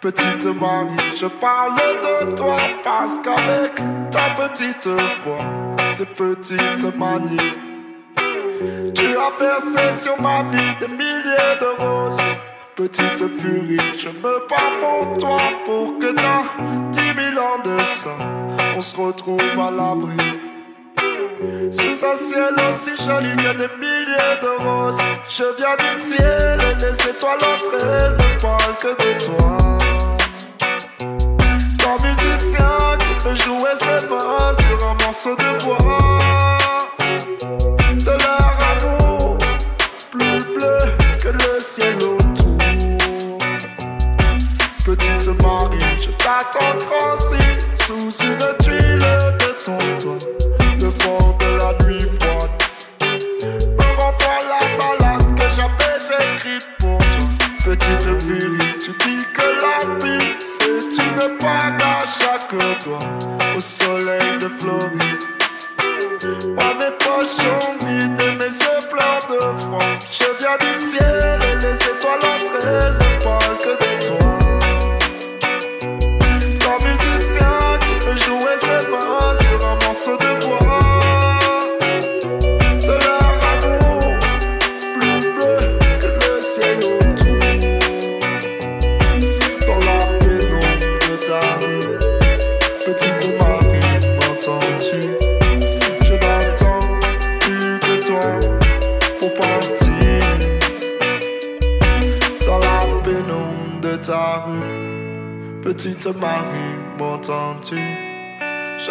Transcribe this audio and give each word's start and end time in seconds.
Petite 0.00 0.44
Marie, 0.60 1.16
je 1.16 1.26
parle 1.26 1.76
de 1.76 2.34
toi 2.36 2.58
parce 2.84 3.18
qu'avec 3.20 3.74
ta 4.10 4.34
petite 4.36 4.86
voix, 5.24 5.38
tes 5.96 6.04
petites 6.04 6.98
manies, 6.98 7.54
tu 8.94 9.16
as 9.16 9.30
percé 9.38 9.92
sur 9.98 10.20
ma 10.20 10.42
vie 10.50 10.76
des 10.78 10.88
milliers 10.88 11.56
de 11.58 11.82
roses. 11.82 12.20
Petite 12.76 13.18
furie, 13.38 13.78
je 13.98 14.08
me 14.08 14.48
bats 14.48 14.72
pour 14.80 15.18
toi 15.18 15.38
pour 15.66 15.98
que 15.98 16.12
dans 16.14 16.90
dix 16.90 17.14
mille 17.16 17.38
ans 17.38 17.58
de 17.62 17.82
ça, 17.84 18.16
on 18.76 18.80
se 18.80 18.96
retrouve 18.96 19.40
à 19.40 19.70
l'abri. 19.70 20.16
Sous 21.70 22.04
un 22.06 22.14
ciel 22.14 22.54
aussi 22.68 22.90
joli 23.02 23.36
que 23.36 23.52
des 23.52 23.68
milliers 23.76 24.38
de 24.40 24.62
roses, 24.62 24.98
je 25.28 25.44
viens 25.58 25.76
du 25.76 25.92
ciel 25.98 26.58
et 26.60 26.74
les 26.80 27.10
étoiles 27.10 27.38
entre 27.38 27.84
elles 27.84 28.12
ne 28.12 28.40
parlent 28.40 28.76
que 28.78 28.88
de 28.88 29.10
toi. 29.24 29.58
Ton 31.78 31.96
musicien 32.06 32.96
qui 32.98 33.14
peut 33.24 33.36
jouer 33.36 33.74
ses 33.74 34.06
mains 34.08 34.52
sur 34.52 34.88
un 34.88 34.94
morceau 35.04 35.34
de 35.36 35.64
bois. 35.64 36.18
De 37.90 38.14
leur 38.24 38.56
amour, 38.70 39.38
plus 40.10 40.44
bleu 40.54 40.78
que 41.22 41.28
le 41.28 41.60
ciel 41.60 42.19
Petite 45.30 45.42
Marie, 45.42 45.78
je 46.00 46.10
t'attends 46.22 46.78
transi 46.80 47.42
sous 47.86 48.10
une 48.24 48.64
tuile 48.64 48.98
de 48.98 49.64
ton 49.64 49.78
toit. 50.00 50.18
Le 50.80 50.90
fond 50.90 51.36
de 51.38 51.48
la 51.56 51.70
nuit 51.84 52.06
froide 52.18 52.50
me 53.00 53.84
renvoie 53.96 54.40
la 54.48 54.62
balade 54.76 55.28
que 55.36 55.46
j'avais 55.54 56.34
écrite 56.34 56.68
pour 56.80 56.98
toi. 56.98 57.28
Petite 57.64 58.06
furie, 58.22 58.70
tu 58.82 58.90
dis 58.90 59.24
que 59.32 59.46
la 59.62 59.78
vie 60.04 60.26
c'est 60.40 60.84
une 61.00 61.38
bague 61.38 61.82
chaque 62.18 62.50
doigt 62.84 62.98
au 63.56 63.60
soleil 63.60 64.38
de 64.40 64.48
Floride. 64.48 65.22
Moi 66.54 66.70
mes 66.78 66.92
poches 66.98 67.36
sont 67.36 67.86
vides 67.86 68.20
et 68.20 68.34
mes 68.36 68.46
yeux 68.46 68.82
pleins 68.90 69.20
de 69.30 69.60
froid. 69.60 69.90
Je 70.10 70.28
viens 70.38 70.56
du 70.58 70.90
ciel 70.90 71.29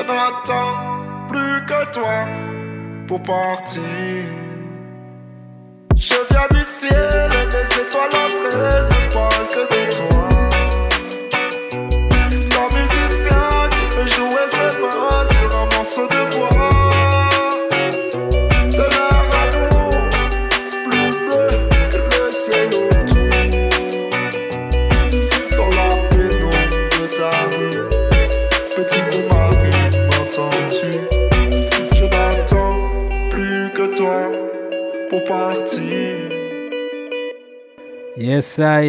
N'attends 0.09 1.27
plus 1.27 1.65
que 1.67 1.91
toi 1.91 2.27
pour 3.07 3.21
partir. 3.21 3.83
Je 5.95 6.15
viens 6.31 6.47
du 6.49 6.63
ciel 6.65 7.08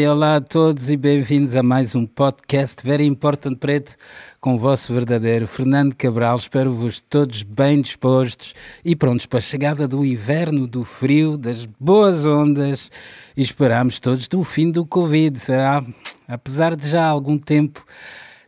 Olá 0.09 0.37
a 0.37 0.41
todos 0.41 0.91
e 0.91 0.97
bem-vindos 0.97 1.57
a 1.57 1.63
mais 1.63 1.97
um 1.97 2.07
podcast 2.07 2.87
Very 2.87 3.05
Important 3.05 3.57
Preto 3.57 3.97
com 4.41 4.55
o 4.55 4.59
vosso 4.61 4.95
verdadeiro 4.95 5.49
Fernando 5.49 5.93
Cabral. 5.97 6.37
Espero-vos 6.37 7.01
todos 7.01 7.43
bem 7.43 7.81
dispostos 7.81 8.55
e 8.85 8.95
prontos 8.95 9.27
para 9.27 9.41
a 9.41 9.43
chegada 9.43 9.89
do 9.89 10.07
inverno, 10.07 10.69
do 10.69 10.85
frio, 10.85 11.37
das 11.37 11.65
boas 11.65 12.25
ondas 12.25 12.93
e 13.37 13.43
esperamos 13.43 13.99
todos 13.99 14.29
do 14.29 14.45
fim 14.45 14.71
do 14.71 14.87
Covid. 14.87 15.37
Será, 15.41 15.83
apesar 16.29 16.77
de 16.77 16.89
já 16.89 17.03
há 17.03 17.09
algum 17.09 17.37
tempo 17.37 17.85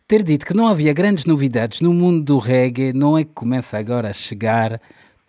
ter 0.07 0.23
dito 0.23 0.47
que 0.47 0.55
não 0.55 0.69
havia 0.69 0.93
grandes 0.93 1.25
novidades 1.25 1.81
no 1.81 1.93
mundo 1.93 2.23
do 2.23 2.39
reggae, 2.39 2.93
não 2.93 3.19
é 3.19 3.25
que 3.25 3.33
começa 3.35 3.77
agora 3.77 4.11
a 4.11 4.13
chegar 4.13 4.81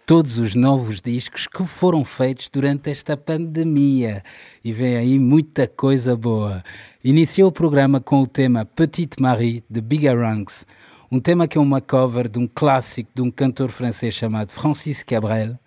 todos 0.06 0.38
os 0.38 0.54
novos 0.54 1.02
discos 1.02 1.48
que 1.48 1.66
foram 1.66 2.04
feitos 2.04 2.50
durante 2.50 2.90
esta 2.90 3.16
pandemia. 3.16 4.24
E 4.64 4.74
vem 4.74 4.98
aí 4.98 5.18
muita 5.18 5.68
coisa 5.68 6.16
boa. 6.16 6.64
Iniciou 7.04 7.50
o 7.50 7.52
programa 7.52 8.02
com 8.02 8.22
o 8.22 8.28
tema 8.28 8.66
Petite 8.66 9.22
Marie, 9.22 9.64
de 9.70 9.80
Bigger 9.80 10.20
Ranks, 10.20 10.66
um 11.10 11.20
tema 11.20 11.48
que 11.48 11.58
é 11.58 11.62
uma 11.62 11.80
cover 11.80 12.28
de 12.28 12.40
um 12.40 12.48
clássico 12.48 13.10
de 13.14 13.22
um 13.22 13.30
cantor 13.30 13.70
francês 13.70 14.14
chamado 14.14 14.52
Francis 14.52 15.04
Cabrel, 15.04 15.58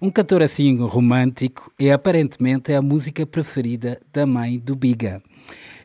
um 0.00 0.10
cantor 0.10 0.42
assim 0.42 0.76
romântico 0.78 1.72
e 1.78 1.90
aparentemente 1.90 2.72
é 2.72 2.76
a 2.76 2.82
música 2.82 3.26
preferida 3.26 4.00
da 4.12 4.24
mãe 4.24 4.58
do 4.58 4.76
Biga. 4.76 5.20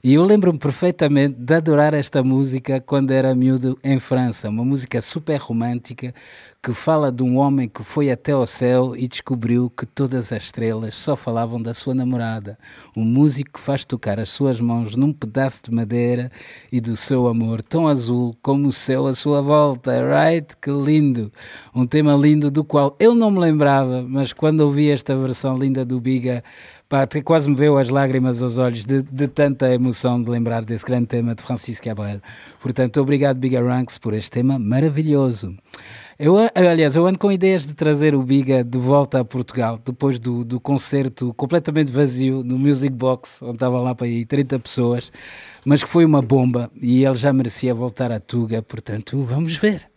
E 0.03 0.13
eu 0.13 0.23
lembro-me 0.23 0.59
perfeitamente 0.59 1.33
de 1.33 1.53
adorar 1.53 1.93
esta 1.93 2.23
música 2.23 2.79
quando 2.79 3.11
era 3.11 3.33
miúdo 3.33 3.77
em 3.83 3.97
França, 3.99 4.47
uma 4.47 4.63
música 4.63 5.01
super 5.01 5.37
romântica 5.37 6.13
que 6.61 6.73
fala 6.73 7.11
de 7.11 7.23
um 7.23 7.37
homem 7.37 7.69
que 7.69 7.83
foi 7.83 8.11
até 8.11 8.31
ao 8.31 8.45
céu 8.45 8.95
e 8.95 9.07
descobriu 9.07 9.69
que 9.69 9.85
todas 9.85 10.31
as 10.33 10.43
estrelas 10.43 10.95
só 10.97 11.15
falavam 11.15 11.61
da 11.61 11.73
sua 11.73 11.93
namorada. 11.93 12.57
Um 12.95 13.05
músico 13.05 13.53
que 13.53 13.59
faz 13.59 13.85
tocar 13.85 14.19
as 14.19 14.29
suas 14.29 14.59
mãos 14.59 14.95
num 14.95 15.13
pedaço 15.13 15.61
de 15.63 15.71
madeira 15.71 16.31
e 16.71 16.81
do 16.81 16.97
seu 16.97 17.27
amor 17.27 17.61
tão 17.61 17.87
azul 17.87 18.35
como 18.41 18.67
o 18.67 18.73
céu 18.73 19.07
à 19.07 19.13
sua 19.13 19.41
volta. 19.41 19.91
Right? 20.01 20.55
Que 20.61 20.71
lindo! 20.71 21.31
Um 21.73 21.85
tema 21.85 22.15
lindo 22.15 22.51
do 22.51 22.63
qual 22.63 22.95
eu 22.99 23.15
não 23.15 23.31
me 23.31 23.39
lembrava, 23.39 24.03
mas 24.07 24.33
quando 24.33 24.61
ouvi 24.61 24.89
esta 24.89 25.15
versão 25.15 25.57
linda 25.57 25.85
do 25.85 26.01
Biga, 26.01 26.43
Pá, 26.89 27.05
quase 27.21 27.49
me 27.49 27.55
veio 27.55 27.77
as 27.77 27.89
lágrimas 27.89 28.41
aos 28.41 28.57
olhos 28.57 28.85
de, 28.85 29.01
de, 29.01 29.27
tanta 29.27 29.69
emoção 29.73 30.23
de 30.23 30.29
lembrar 30.29 30.63
desse 30.63 30.85
grande 30.85 31.07
tema 31.07 31.35
de 31.35 31.43
Francisco 31.43 31.83
Cabrel. 31.83 32.21
Portanto, 32.61 33.01
obrigado, 33.01 33.35
Biga 33.35 33.61
Ranks, 33.61 33.97
por 33.97 34.13
este 34.13 34.31
tema 34.31 34.57
maravilhoso. 34.57 35.53
Eu, 36.19 36.35
aliás, 36.55 36.95
eu 36.95 37.05
ando 37.05 37.19
com 37.19 37.31
ideias 37.31 37.63
de 37.63 37.75
trazer 37.75 38.15
o 38.15 38.23
Biga 38.23 38.63
de 38.63 38.79
volta 38.79 39.19
a 39.19 39.25
Portugal, 39.25 39.79
depois 39.85 40.17
do, 40.17 40.43
do 40.43 40.59
concerto 40.59 41.31
completamente 41.35 41.91
vazio 41.91 42.43
no 42.43 42.57
Music 42.57 42.89
Box, 42.89 43.39
onde 43.39 43.57
estava 43.57 43.79
lá 43.79 43.93
para 43.93 44.07
aí 44.07 44.25
30 44.25 44.57
pessoas, 44.57 45.11
mas 45.63 45.83
que 45.83 45.89
foi 45.89 46.03
uma 46.05 46.19
bomba 46.19 46.71
e 46.81 47.05
ele 47.05 47.13
já 47.13 47.31
merecia 47.31 47.71
voltar 47.71 48.11
a 48.11 48.19
Tuga, 48.19 48.63
portanto, 48.63 49.23
vamos 49.25 49.57
ver. 49.57 49.87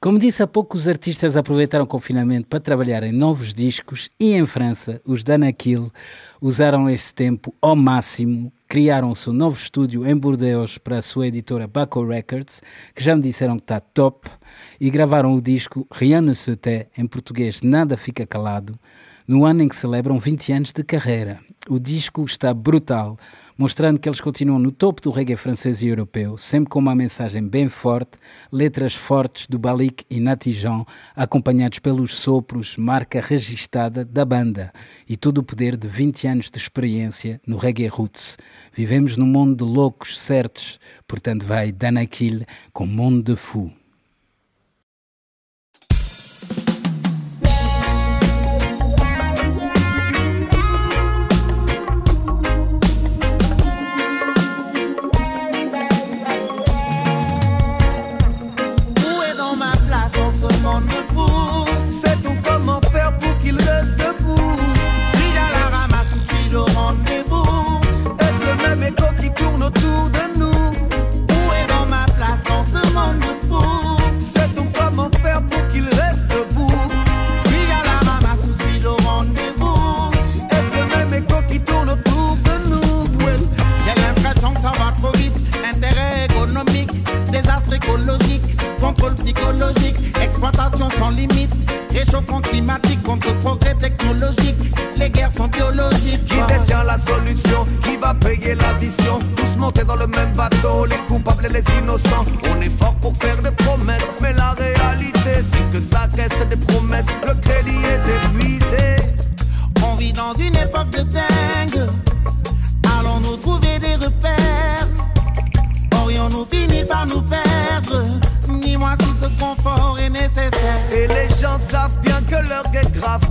Como 0.00 0.18
disse 0.18 0.42
há 0.42 0.48
pouco, 0.48 0.76
os 0.76 0.88
artistas 0.88 1.36
aproveitaram 1.36 1.84
o 1.84 1.88
confinamento 1.88 2.48
para 2.48 2.58
trabalhar 2.58 3.04
em 3.04 3.12
novos 3.12 3.54
discos 3.54 4.10
e 4.18 4.32
em 4.32 4.44
França, 4.46 5.00
os 5.04 5.22
Danakil 5.22 5.92
usaram 6.40 6.90
esse 6.90 7.14
tempo 7.14 7.54
ao 7.62 7.76
máximo, 7.76 8.52
criaram 8.68 9.10
o 9.10 9.16
seu 9.16 9.32
novo 9.32 9.58
estúdio 9.58 10.06
em 10.06 10.16
Bordeaux 10.16 10.78
para 10.78 10.98
a 10.98 11.02
sua 11.02 11.28
editora 11.28 11.66
Baco 11.66 12.04
Records, 12.04 12.62
que 12.94 13.02
já 13.02 13.14
me 13.14 13.22
disseram 13.22 13.56
que 13.56 13.62
está 13.62 13.80
top, 13.80 14.28
e 14.80 14.90
gravaram 14.90 15.34
o 15.34 15.40
disco 15.40 15.86
Rien 15.92 16.20
ne 16.20 16.34
se 16.34 16.56
tait, 16.56 16.88
em 16.96 17.06
português 17.06 17.62
Nada 17.62 17.96
Fica 17.96 18.26
Calado, 18.26 18.78
no 19.26 19.44
ano 19.44 19.62
em 19.62 19.68
que 19.68 19.76
celebram 19.76 20.18
20 20.18 20.52
anos 20.52 20.72
de 20.72 20.82
carreira. 20.82 21.40
O 21.68 21.78
disco 21.78 22.24
está 22.24 22.52
brutal, 22.52 23.18
mostrando 23.56 23.98
que 23.98 24.08
eles 24.08 24.20
continuam 24.20 24.58
no 24.58 24.70
topo 24.70 25.00
do 25.00 25.10
reggae 25.10 25.36
francês 25.36 25.82
e 25.82 25.88
europeu, 25.88 26.36
sempre 26.36 26.70
com 26.70 26.78
uma 26.78 26.94
mensagem 26.94 27.46
bem 27.46 27.68
forte, 27.68 28.18
letras 28.52 28.94
fortes 28.94 29.46
do 29.46 29.58
Balik 29.58 30.04
e 30.10 30.20
Natijan, 30.20 30.84
acompanhados 31.14 31.78
pelos 31.78 32.14
sopros, 32.14 32.76
marca 32.76 33.20
registada 33.20 34.04
da 34.04 34.24
banda, 34.24 34.72
e 35.08 35.16
todo 35.16 35.38
o 35.38 35.42
poder 35.42 35.76
de 35.76 35.88
20 35.88 36.26
anos 36.26 36.50
de 36.50 36.58
experiência 36.58 37.40
no 37.46 37.56
reggae 37.56 37.86
roots. 37.86 38.36
Vivemos 38.72 39.16
num 39.16 39.26
mundo 39.26 39.64
de 39.64 39.72
loucos 39.72 40.18
certos, 40.18 40.78
portanto 41.08 41.44
vai 41.46 41.72
Danakil 41.72 42.44
com 42.72 42.86
Mundo 42.86 43.32
de 43.32 43.36
Fou. 43.36 43.72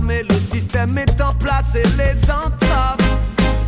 Mais 0.02 0.22
le 0.22 0.34
système 0.34 0.96
est 0.98 1.20
en 1.20 1.34
place 1.34 1.74
et 1.74 1.82
les 1.96 2.30
entraves. 2.30 2.98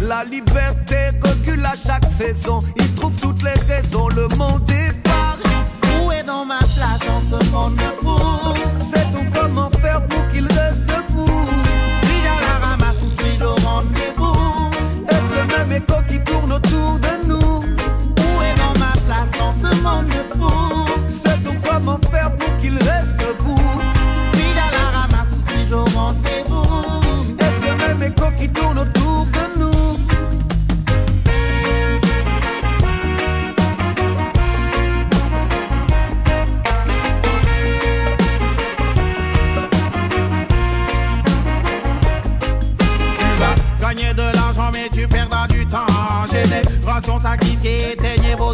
La 0.01 0.25
liberté 0.25 1.11
recule 1.23 1.65
à 1.65 1.75
chaque 1.75 2.05
saison. 2.05 2.61
Ils 2.77 2.95
trouvent 2.95 3.21
toutes 3.21 3.43
les 3.43 3.59
raisons, 3.73 4.09
le 4.09 4.29
monde 4.37 4.71
est 4.71 4.93
barge. 5.05 5.41
Où 6.03 6.13
est 6.13 6.23
dans 6.23 6.45
ma 6.45 6.59
place 6.59 7.01
dans 7.07 7.21
ce 7.21 7.51
monde 7.51 7.81
fou? 8.01 8.17
Sait-on 8.81 9.25
comment 9.33 9.71
faire 9.71 10.05
pour 10.07 10.29
qu'il 10.29 10.47
reste 10.47 10.83
debout 10.83 11.08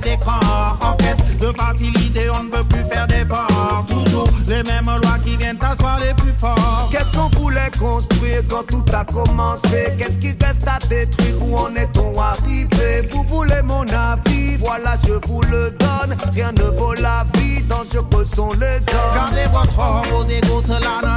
En 0.06 0.92
quête 0.96 1.38
de 1.38 1.50
facilité, 1.56 2.28
on 2.28 2.44
ne 2.44 2.54
veut 2.54 2.64
plus 2.64 2.84
faire 2.92 3.06
d'efforts. 3.06 3.86
Toujours 3.88 4.28
les 4.46 4.62
mêmes 4.62 4.84
lois 4.84 5.18
qui 5.24 5.36
viennent 5.36 5.56
t'asseoir 5.56 5.98
les 5.98 6.12
plus 6.12 6.34
forts. 6.38 6.90
Qu'est-ce 6.92 7.10
qu'on 7.16 7.28
voulait 7.40 7.70
construire 7.78 8.42
quand 8.48 8.66
tout 8.66 8.84
a 8.92 9.04
commencé? 9.04 9.94
Qu'est-ce 9.98 10.18
qui 10.18 10.36
reste 10.44 10.68
à 10.68 10.78
détruire? 10.86 11.34
Où 11.42 11.56
en 11.56 11.74
est-on 11.74 12.20
arrivé? 12.20 13.08
Vous 13.10 13.24
voulez 13.24 13.62
mon 13.62 13.82
avis? 13.82 14.58
Voilà, 14.58 14.94
je 15.06 15.14
vous 15.26 15.40
le 15.42 15.70
donne. 15.70 16.16
Rien 16.34 16.52
ne 16.52 16.64
vaut 16.78 16.94
la 16.94 17.24
vie, 17.34 17.62
dangereux 17.62 18.26
sont 18.34 18.50
les 18.60 18.76
hommes. 18.76 19.14
Gardez 19.14 19.44
votre 19.50 19.78
or, 19.78 20.04
vos 20.10 20.24
égaux, 20.24 20.62
cela 20.66 21.00
ne 21.02 21.13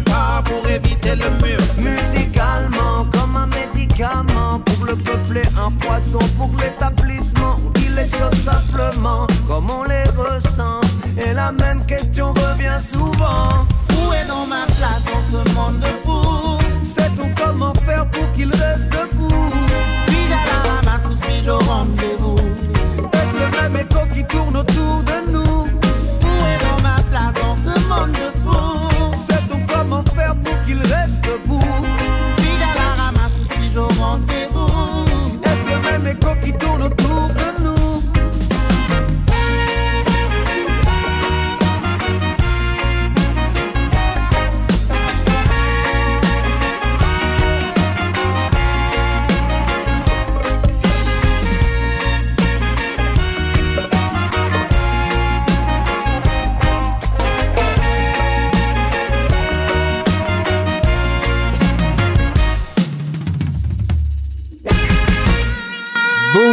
pour 0.00 0.68
éviter 0.68 1.14
le 1.14 1.30
mur 1.44 1.58
Musicalement, 1.78 3.06
comme 3.12 3.36
un 3.36 3.46
médicament 3.46 4.60
pour 4.64 4.86
le 4.86 4.96
peuple 4.96 5.38
et 5.38 5.58
un 5.58 5.70
poisson 5.70 6.18
pour 6.36 6.50
l'établissement. 6.60 7.56
On 7.64 7.70
dit 7.70 7.88
les 7.88 8.04
choses 8.04 8.40
simplement 8.44 9.26
comme 9.46 9.70
on 9.70 9.84
les 9.84 10.04
ressent. 10.16 10.80
Et 11.16 11.32
la 11.32 11.52
même 11.52 11.84
question 11.86 12.32
revient 12.32 12.78
souvent. 12.80 13.23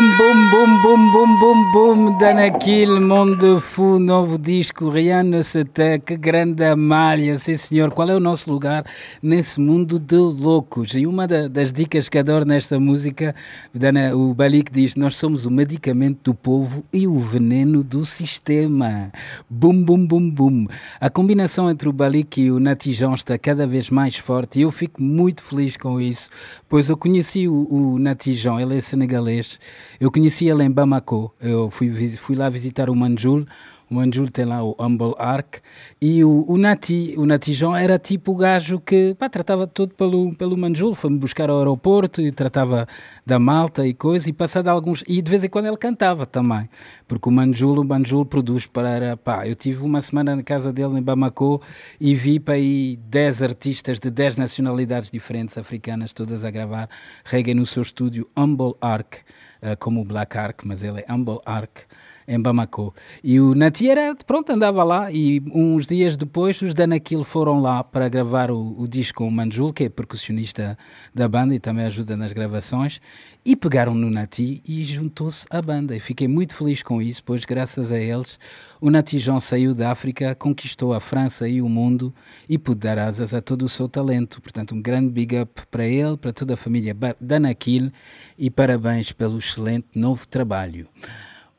Boum, 0.01 0.17
boum, 0.17 0.49
boum, 0.49 0.81
boum, 0.81 1.11
boum, 1.11 1.37
boum, 1.37 1.71
boum, 1.71 2.17
Danakil, 2.17 2.99
Mundo 2.99 3.59
Fu, 3.59 3.99
novo 3.99 4.35
disco, 4.35 4.89
Rihanna 4.89 5.43
Sete, 5.43 5.99
que 6.03 6.17
grande 6.17 6.63
amália, 6.65 7.37
sim 7.37 7.55
senhor, 7.55 7.91
qual 7.91 8.09
é 8.09 8.15
o 8.15 8.19
nosso 8.19 8.49
lugar 8.51 8.83
nesse 9.21 9.61
mundo 9.61 9.99
de 9.99 10.15
loucos? 10.15 10.95
E 10.95 11.05
uma 11.05 11.27
da- 11.27 11.47
das 11.47 11.71
dicas 11.71 12.09
que 12.09 12.17
adoro 12.17 12.45
nesta 12.45 12.79
música, 12.79 13.35
Dana, 13.75 14.15
o 14.15 14.33
Balik 14.33 14.71
diz, 14.71 14.95
nós 14.95 15.15
somos 15.15 15.45
o 15.45 15.51
medicamento 15.51 16.31
do 16.31 16.33
povo 16.33 16.83
e 16.91 17.05
o 17.07 17.19
veneno 17.19 17.83
do 17.83 18.03
sistema. 18.03 19.11
Bum, 19.47 19.83
bum, 19.83 20.03
bum, 20.03 20.31
bum. 20.31 20.65
A 20.99 21.11
combinação 21.11 21.69
entre 21.69 21.87
o 21.87 21.93
Balik 21.93 22.41
e 22.41 22.51
o 22.51 22.59
Natijão 22.59 23.13
está 23.13 23.37
cada 23.37 23.67
vez 23.67 23.91
mais 23.91 24.17
forte 24.17 24.57
e 24.57 24.63
eu 24.63 24.71
fico 24.71 24.99
muito 25.01 25.43
feliz 25.43 25.77
com 25.77 26.01
isso, 26.01 26.27
pois 26.67 26.89
eu 26.89 26.97
conheci 26.97 27.47
o, 27.47 27.67
o 27.69 27.99
Natijão, 27.99 28.59
ele 28.59 28.77
é 28.77 28.81
senegalês, 28.81 29.59
eu 30.01 30.11
conheci 30.11 30.47
ele 30.49 30.63
em 30.63 30.71
Bamako, 30.71 31.31
eu 31.39 31.69
fui, 31.69 32.17
fui 32.17 32.35
lá 32.35 32.49
visitar 32.49 32.89
o 32.89 32.95
Manjul, 32.95 33.45
O 33.87 33.93
Manjul 33.93 34.31
tem 34.31 34.45
lá 34.45 34.63
o 34.63 34.75
Humble 34.79 35.13
Ark. 35.19 35.59
E 36.01 36.23
o, 36.23 36.43
o 36.47 36.57
Nati, 36.57 37.13
o 37.17 37.25
Natijão 37.25 37.75
era 37.75 37.99
tipo 37.99 38.31
o 38.31 38.35
gajo 38.35 38.79
que 38.79 39.13
pá, 39.13 39.29
tratava 39.29 39.67
tudo 39.67 39.93
pelo, 39.93 40.33
pelo 40.33 40.57
Manjul. 40.57 40.95
Foi-me 40.95 41.19
buscar 41.19 41.51
ao 41.51 41.59
aeroporto 41.59 42.19
e 42.19 42.31
tratava 42.31 42.87
da 43.23 43.37
malta 43.37 43.85
e 43.85 43.93
coisa. 43.93 44.27
E 44.27 44.33
passado 44.33 44.69
alguns. 44.69 45.03
E 45.07 45.21
de 45.21 45.29
vez 45.29 45.43
em 45.43 45.49
quando 45.49 45.67
ele 45.67 45.77
cantava 45.77 46.25
também. 46.25 46.67
Porque 47.07 47.29
o 47.29 47.31
Manjul, 47.31 47.79
o 47.79 47.83
Manjul 47.83 48.25
produz 48.25 48.65
para. 48.65 49.17
Pá, 49.17 49.45
eu 49.45 49.55
tive 49.55 49.83
uma 49.83 50.01
semana 50.01 50.35
na 50.35 50.41
casa 50.41 50.73
dele 50.73 50.97
em 50.97 51.03
Bamako 51.03 51.61
e 51.99 52.15
vi 52.15 52.39
para 52.39 52.55
aí 52.55 52.97
10 53.07 53.43
artistas 53.43 53.99
de 53.99 54.09
10 54.09 54.37
nacionalidades 54.37 55.11
diferentes 55.11 55.59
africanas, 55.59 56.11
todas 56.11 56.43
a 56.43 56.49
gravar 56.49 56.89
reggae 57.23 57.53
no 57.53 57.67
seu 57.67 57.83
estúdio 57.83 58.27
Humble 58.35 58.73
Ark. 58.81 59.19
Uh, 59.61 59.77
como 59.77 60.01
o 60.01 60.03
Black 60.03 60.37
Ark, 60.37 60.65
mas 60.65 60.83
ele 60.83 61.03
é 61.07 61.13
Humble 61.13 61.39
Ark 61.45 61.85
em 62.31 62.39
Bamako. 62.39 62.95
E 63.21 63.41
o 63.41 63.53
Nati 63.53 63.89
era, 63.89 64.15
pronto, 64.15 64.53
andava 64.53 64.85
lá 64.85 65.11
e 65.11 65.43
uns 65.53 65.85
dias 65.85 66.15
depois 66.15 66.61
os 66.61 66.73
Danakil 66.73 67.25
foram 67.25 67.59
lá 67.59 67.83
para 67.83 68.07
gravar 68.07 68.49
o, 68.49 68.73
o 68.79 68.87
disco 68.87 69.17
com 69.17 69.27
o 69.27 69.31
Manjul, 69.31 69.73
que 69.73 69.83
é 69.83 69.89
percussionista 69.89 70.77
da 71.13 71.27
banda 71.27 71.53
e 71.53 71.59
também 71.59 71.83
ajuda 71.83 72.15
nas 72.15 72.31
gravações, 72.31 73.01
e 73.43 73.53
pegaram 73.53 73.93
no 73.93 74.09
Nati 74.09 74.63
e 74.65 74.81
juntou-se 74.85 75.45
à 75.49 75.61
banda. 75.61 75.93
E 75.93 75.99
fiquei 75.99 76.27
muito 76.27 76.55
feliz 76.55 76.81
com 76.81 77.01
isso, 77.01 77.21
pois 77.21 77.43
graças 77.43 77.91
a 77.91 77.99
eles 77.99 78.39
o 78.79 78.89
Nati 78.89 79.19
João 79.19 79.41
saiu 79.41 79.75
da 79.75 79.91
África, 79.91 80.33
conquistou 80.33 80.93
a 80.93 81.01
França 81.01 81.49
e 81.49 81.61
o 81.61 81.67
mundo 81.67 82.13
e 82.47 82.57
pôde 82.57 82.79
dar 82.79 82.97
asas 82.97 83.33
a 83.33 83.41
todo 83.41 83.63
o 83.63 83.69
seu 83.69 83.89
talento. 83.89 84.41
Portanto, 84.41 84.73
um 84.73 84.81
grande 84.81 85.09
big 85.09 85.37
up 85.37 85.63
para 85.69 85.85
ele, 85.85 86.15
para 86.15 86.31
toda 86.31 86.53
a 86.53 86.57
família 86.57 86.95
Danakil 87.19 87.91
e 88.37 88.49
parabéns 88.49 89.11
pelo 89.11 89.37
excelente 89.37 89.87
novo 89.93 90.25
trabalho. 90.25 90.87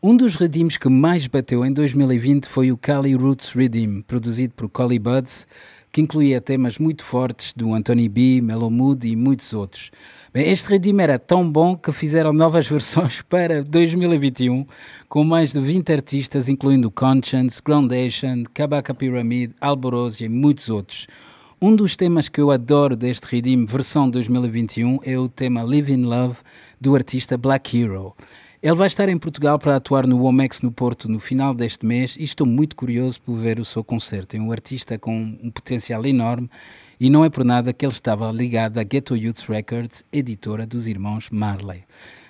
Um 0.04 0.16
dos 0.16 0.34
redeems 0.34 0.76
que 0.76 0.88
mais 0.88 1.28
bateu 1.28 1.64
em 1.64 1.72
2020 1.72 2.46
foi 2.46 2.72
o 2.72 2.76
Cali 2.76 3.14
Roots 3.14 3.52
Redeem, 3.52 4.02
produzido 4.02 4.52
por 4.52 4.68
Collie 4.68 4.98
Buds, 4.98 5.46
que 5.92 6.00
incluía 6.00 6.40
temas 6.40 6.76
muito 6.76 7.04
fortes 7.04 7.52
do 7.54 7.72
Anthony 7.72 8.08
B, 8.08 8.40
Melo 8.40 8.68
Mood 8.68 9.06
e 9.06 9.14
muitos 9.14 9.52
outros. 9.52 9.92
Bem, 10.34 10.50
este 10.50 10.70
redeem 10.70 11.00
era 11.00 11.20
tão 11.20 11.48
bom 11.48 11.76
que 11.76 11.92
fizeram 11.92 12.32
novas 12.32 12.66
versões 12.68 13.22
para 13.22 13.62
2021, 13.62 14.66
com 15.08 15.22
mais 15.22 15.52
de 15.52 15.60
20 15.60 15.92
artistas, 15.92 16.48
incluindo 16.48 16.90
Conscience, 16.90 17.62
Groundation, 17.64 18.42
Kabaka 18.52 18.92
Pyramid, 18.92 19.52
Alborosia 19.60 20.26
e 20.26 20.28
muitos 20.28 20.68
outros. 20.68 21.06
Um 21.60 21.76
dos 21.76 21.94
temas 21.94 22.28
que 22.28 22.40
eu 22.40 22.50
adoro 22.50 22.96
deste 22.96 23.28
Redeem 23.28 23.64
versão 23.64 24.10
2021 24.10 24.98
é 25.04 25.16
o 25.16 25.28
tema 25.28 25.62
Live 25.62 25.92
in 25.92 26.02
Love 26.06 26.38
do 26.80 26.96
artista 26.96 27.38
Black 27.38 27.80
Hero. 27.80 28.16
Ele 28.62 28.76
vai 28.76 28.86
estar 28.86 29.08
em 29.08 29.18
Portugal 29.18 29.58
para 29.58 29.74
atuar 29.74 30.06
no 30.06 30.18
Womex 30.18 30.60
no 30.60 30.70
Porto 30.70 31.08
no 31.08 31.18
final 31.18 31.52
deste 31.52 31.84
mês 31.84 32.14
e 32.16 32.22
estou 32.22 32.46
muito 32.46 32.76
curioso 32.76 33.20
por 33.20 33.34
ver 33.36 33.58
o 33.58 33.64
seu 33.64 33.82
concerto. 33.82 34.36
É 34.36 34.40
um 34.40 34.52
artista 34.52 34.96
com 34.96 35.36
um 35.42 35.50
potencial 35.50 36.06
enorme 36.06 36.48
e 37.00 37.10
não 37.10 37.24
é 37.24 37.28
por 37.28 37.44
nada 37.44 37.72
que 37.72 37.84
ele 37.84 37.92
estava 37.92 38.30
ligado 38.30 38.78
à 38.78 38.84
Ghetto 38.84 39.16
Youth 39.16 39.48
Records, 39.48 40.04
editora 40.12 40.64
dos 40.64 40.86
irmãos 40.86 41.28
Marley. 41.28 41.82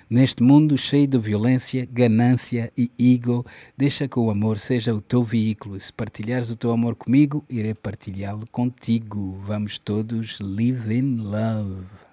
Neste 0.09 0.41
mundo 0.41 0.75
cheio 0.75 1.05
de 1.05 1.19
violência, 1.19 1.87
ganância 1.91 2.73
e 2.75 2.89
ego, 2.97 3.45
deixa 3.77 4.07
que 4.07 4.17
o 4.17 4.31
amor 4.31 4.57
seja 4.57 4.91
o 4.91 5.01
teu 5.01 5.23
veículo. 5.23 5.79
Se 5.79 5.93
partilhares 5.93 6.49
o 6.49 6.55
teu 6.55 6.71
amor 6.71 6.95
comigo, 6.95 7.45
irei 7.47 7.75
partilhá-lo 7.75 8.47
contigo. 8.51 9.39
Vamos 9.45 9.77
todos 9.77 10.39
live 10.39 10.95
in 10.97 11.17
love. 11.17 12.12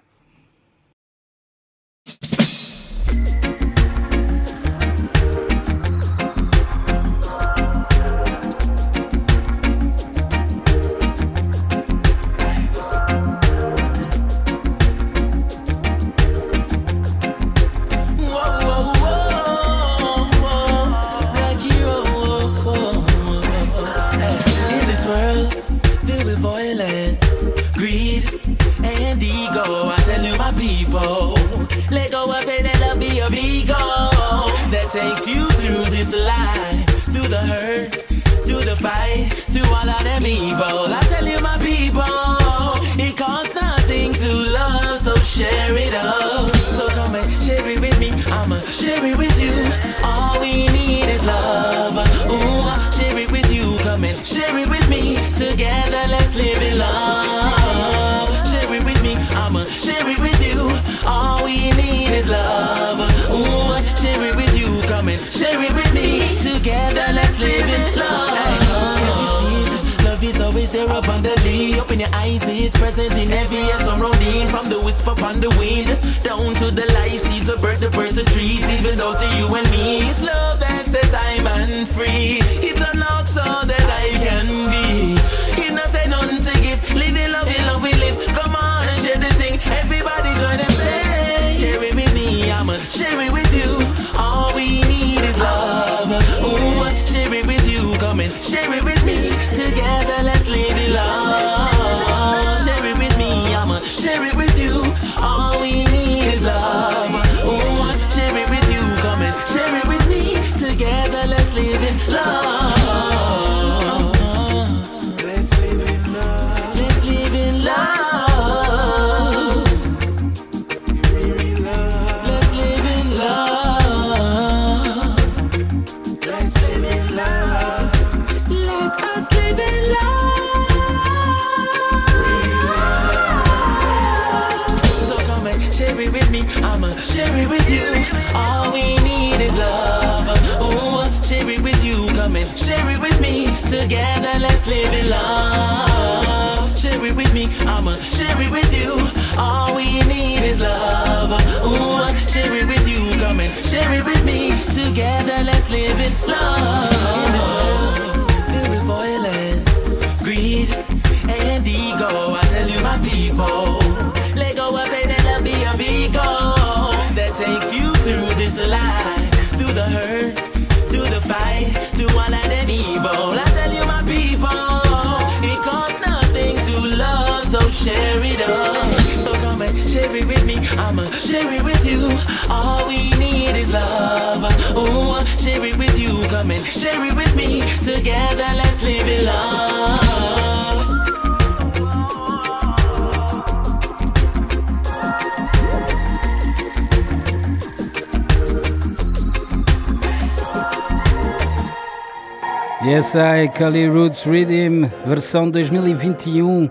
Yes, 202.91 203.15
I, 203.15 203.47
Cali 203.47 203.87
Roots 203.87 204.25
Rhythm, 204.25 204.85
versão 205.05 205.49
2021. 205.49 206.69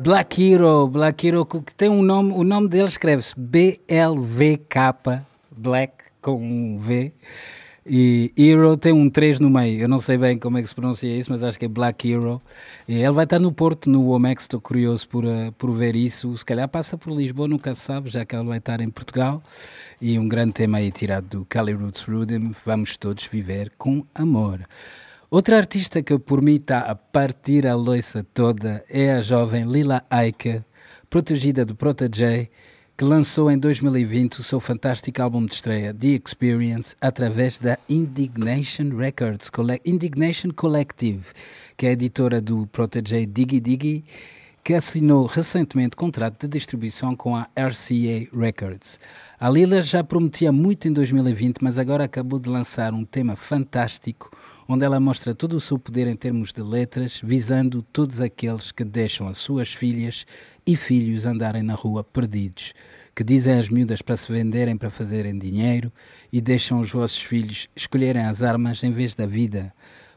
Black 0.00 0.42
Hero, 0.42 0.88
Black 0.88 1.24
Hero, 1.24 1.46
que 1.46 1.72
tem 1.76 1.88
um 1.88 2.02
nome, 2.02 2.32
o 2.32 2.42
nome 2.42 2.66
dele 2.66 2.88
escreve-se 2.88 3.32
B-L-V-K, 3.38 5.24
Black 5.56 5.92
com 6.20 6.42
um 6.42 6.76
V. 6.76 7.12
E 7.86 8.32
Hero 8.36 8.76
tem 8.76 8.92
um 8.92 9.08
3 9.08 9.38
no 9.38 9.48
meio. 9.48 9.82
Eu 9.82 9.88
não 9.88 10.00
sei 10.00 10.18
bem 10.18 10.36
como 10.40 10.58
é 10.58 10.62
que 10.62 10.68
se 10.68 10.74
pronuncia 10.74 11.16
isso, 11.16 11.30
mas 11.30 11.40
acho 11.40 11.56
que 11.56 11.66
é 11.66 11.68
Black 11.68 12.10
Hero. 12.10 12.42
E 12.88 12.96
ele 12.96 13.12
vai 13.12 13.22
estar 13.22 13.38
no 13.38 13.52
Porto, 13.52 13.88
no 13.88 14.08
Omex. 14.08 14.42
Estou 14.42 14.60
curioso 14.60 15.06
por, 15.06 15.24
uh, 15.24 15.52
por 15.56 15.70
ver 15.70 15.94
isso. 15.94 16.36
Se 16.36 16.44
calhar 16.44 16.68
passa 16.68 16.98
por 16.98 17.16
Lisboa, 17.16 17.46
nunca 17.46 17.72
se 17.76 17.82
sabe, 17.82 18.10
já 18.10 18.24
que 18.24 18.34
ele 18.34 18.48
vai 18.48 18.58
estar 18.58 18.80
em 18.80 18.90
Portugal. 18.90 19.40
E 20.00 20.18
um 20.18 20.28
grande 20.28 20.54
tema 20.54 20.78
aí 20.78 20.90
tirado 20.90 21.28
do 21.28 21.44
Cali 21.44 21.74
Roots 21.74 22.02
Rhythm. 22.02 22.54
Vamos 22.66 22.96
todos 22.96 23.24
viver 23.26 23.70
com 23.78 24.04
amor. 24.12 24.66
Outra 25.30 25.58
artista 25.58 26.02
que 26.02 26.18
por 26.18 26.42
mim 26.42 26.56
está 26.56 26.80
a 26.80 26.94
partir 26.96 27.64
a 27.64 27.76
loiça 27.76 28.26
toda 28.34 28.84
é 28.90 29.12
a 29.12 29.22
jovem 29.22 29.62
Lila 29.62 30.02
Aika, 30.10 30.66
protegida 31.08 31.64
do 31.64 31.72
Protege, 31.72 32.50
que 32.98 33.04
lançou 33.04 33.48
em 33.48 33.56
2020 33.56 34.40
o 34.40 34.42
seu 34.42 34.58
fantástico 34.58 35.22
álbum 35.22 35.46
de 35.46 35.54
estreia, 35.54 35.94
The 35.94 36.20
Experience, 36.26 36.96
através 37.00 37.60
da 37.60 37.78
Indignation 37.88 38.88
Records, 38.96 39.48
Indignation 39.84 40.50
Collective, 40.50 41.26
que 41.76 41.86
é 41.86 41.90
a 41.90 41.92
editora 41.92 42.40
do 42.40 42.66
Protege 42.66 43.24
Diggy 43.24 43.60
Diggy, 43.60 44.04
que 44.64 44.74
assinou 44.74 45.26
recentemente 45.26 45.94
contrato 45.94 46.40
de 46.40 46.58
distribuição 46.58 47.14
com 47.14 47.36
a 47.36 47.48
RCA 47.56 48.26
Records. 48.36 48.98
A 49.38 49.48
Lila 49.48 49.80
já 49.80 50.02
prometia 50.02 50.50
muito 50.50 50.88
em 50.88 50.92
2020, 50.92 51.58
mas 51.62 51.78
agora 51.78 52.02
acabou 52.02 52.40
de 52.40 52.48
lançar 52.48 52.92
um 52.92 53.04
tema 53.04 53.36
fantástico 53.36 54.28
onde 54.72 54.84
ela 54.84 55.00
mostra 55.00 55.34
todo 55.34 55.54
o 55.54 55.60
seu 55.60 55.76
poder 55.80 56.06
em 56.06 56.14
termos 56.14 56.52
de 56.52 56.62
letras, 56.62 57.20
visando 57.24 57.82
todos 57.82 58.20
aqueles 58.20 58.70
que 58.70 58.84
deixam 58.84 59.26
as 59.26 59.36
suas 59.36 59.74
filhas 59.74 60.24
e 60.64 60.76
filhos 60.76 61.26
andarem 61.26 61.60
na 61.60 61.74
rua 61.74 62.04
perdidos, 62.04 62.72
que 63.12 63.24
dizem 63.24 63.54
às 63.58 63.68
miúdas 63.68 64.00
para 64.00 64.16
se 64.16 64.30
venderem 64.30 64.76
para 64.76 64.88
fazerem 64.88 65.36
dinheiro 65.36 65.92
e 66.32 66.40
deixam 66.40 66.80
os 66.80 66.92
vossos 66.92 67.18
filhos 67.18 67.68
escolherem 67.74 68.22
as 68.22 68.44
armas 68.44 68.84
em 68.84 68.92
vez 68.92 69.12
da 69.16 69.26
vida. 69.26 69.74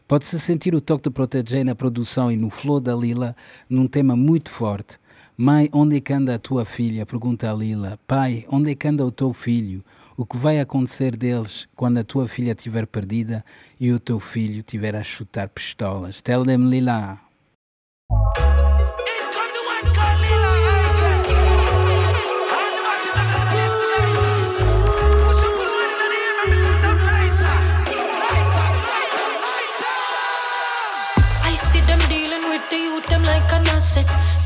Pode-se 0.08 0.40
sentir 0.40 0.76
o 0.76 0.82
toque 0.82 1.10
de 1.10 1.16
Protege 1.16 1.64
na 1.64 1.74
produção 1.74 2.32
e 2.32 2.38
no 2.38 2.52
flow 2.52 2.80
da 2.80 2.96
Lila 2.96 3.36
num 3.68 3.88
tema 3.88 4.16
muito 4.16 4.52
forte. 4.52 5.00
Mãe, 5.36 5.68
onde 5.74 5.98
é 5.98 6.00
que 6.00 6.14
anda 6.14 6.36
a 6.36 6.38
tua 6.38 6.64
filha? 6.64 7.08
Pergunta 7.08 7.50
a 7.50 7.56
Lila. 7.56 8.00
Pai, 8.06 8.46
onde 8.48 8.70
é 8.70 8.76
que 8.76 8.88
anda 8.88 9.04
o 9.04 9.12
teu 9.12 9.34
filho? 9.34 9.84
O 10.18 10.26
que 10.26 10.38
vai 10.38 10.60
acontecer 10.60 11.16
deles 11.16 11.68
quando 11.76 12.00
a 12.00 12.04
tua 12.04 12.28
filha 12.28 12.52
estiver 12.52 12.86
perdida 12.86 13.44
e 13.80 13.92
o 13.92 14.00
teu 14.00 14.20
filho 14.20 14.60
estiver 14.60 14.96
a 14.96 15.04
chutar 15.04 15.50
pistolas. 15.50 16.22
Tell 16.22 16.44
them 16.44 16.70
Lila. 16.70 17.20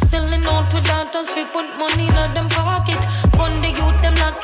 Selling 0.08 0.42
to 0.42 1.20
we 1.36 1.44
put 1.52 1.68
money 1.78 2.08
in 2.08 2.34
them 2.34 2.48
pocket. 2.48 3.17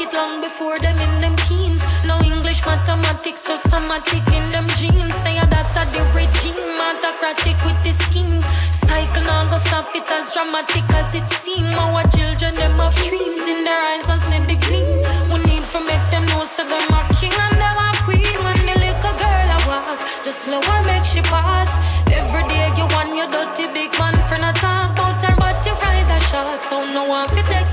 It 0.03 0.13
long 0.13 0.41
before 0.41 0.77
them 0.79 0.97
in 0.99 1.21
them 1.21 1.35
teens. 1.47 1.81
No 2.05 2.19
English, 2.19 2.65
mathematics, 2.65 3.47
just 3.47 3.69
somatic 3.69 4.25
in 4.35 4.45
them 4.51 4.67
genes. 4.77 5.15
Say 5.23 5.39
that 5.39 5.87
the 5.93 6.01
regime, 6.11 6.59
autocratic 6.87 7.57
with 7.63 7.79
the 7.83 7.93
scheme. 8.03 8.39
Cycle 8.83 9.23
now 9.23 9.49
go 9.49 9.57
stop 9.57 9.95
it 9.95 10.09
as 10.11 10.33
dramatic 10.33 10.83
as 10.99 11.15
it 11.15 11.27
seem. 11.39 11.65
Our 11.79 12.03
children, 12.15 12.53
them 12.55 12.79
have 12.83 12.95
dreams 12.95 13.43
in 13.47 13.63
their 13.63 13.79
eyes 13.91 14.07
and 14.11 14.21
see 14.21 14.43
the 14.49 14.57
gleam. 14.65 14.99
We 15.31 15.37
need 15.47 15.63
to 15.71 15.79
make 15.87 16.05
them 16.11 16.25
know 16.31 16.43
so 16.43 16.63
them 16.67 16.93
a 16.97 16.99
king 17.19 17.35
and 17.45 17.57
them 17.61 17.79
a 17.79 17.89
queen. 18.03 18.37
When 18.43 18.59
the 18.67 18.75
little 18.83 19.15
girl 19.15 19.49
a 19.55 19.59
walk, 19.67 19.99
just 20.25 20.43
slow 20.43 20.61
her 20.61 20.81
make 20.83 21.05
she 21.05 21.21
pass. 21.31 21.71
Every 22.11 22.43
day 22.51 22.67
you 22.75 22.85
want 22.91 23.15
your 23.15 23.29
dirty 23.31 23.71
big 23.71 23.91
man 23.99 24.15
friend 24.27 24.45
a 24.45 24.51
talk 24.59 24.91
about 24.93 25.23
her, 25.23 25.35
but 25.39 25.63
you 25.65 25.73
ride 25.79 26.11
a 26.11 26.19
shot. 26.27 26.59
So 26.67 26.83
no 26.91 27.07
one 27.07 27.27
fi 27.29 27.41
take 27.47 27.72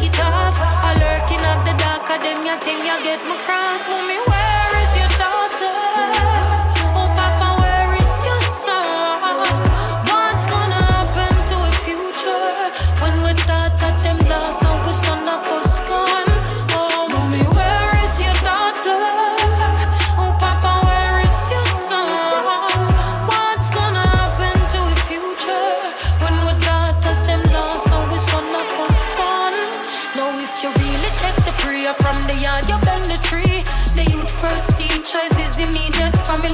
at 2.11 2.21
the 2.21 2.27
dark, 2.27 2.43
of 2.43 2.43
them 2.43 2.47
you 2.47 2.57
think 2.65 2.79
you 2.83 2.97
get 3.05 3.21
my 3.29 3.37
cross. 3.47 3.83
Mommy, 3.89 4.19
where 4.27 4.83
is 4.83 4.97
your 4.97 5.00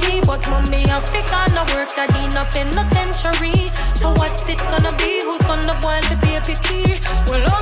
family, 0.01 0.21
but 0.25 0.47
mommy 0.49 0.83
Africa 0.85 1.37
no 1.53 1.63
work 1.75 1.95
that 1.95 2.11
in 2.17 2.35
a 2.37 2.45
penitentiary. 2.45 3.69
So 3.95 4.13
what's 4.13 4.47
it 4.49 4.57
gonna 4.57 4.95
be? 4.97 5.21
Who's 5.23 5.41
gonna 5.41 5.77
boil 5.81 6.01
the 6.09 6.17
baby 6.21 6.55
tea? 6.65 6.95
Well, 7.29 7.56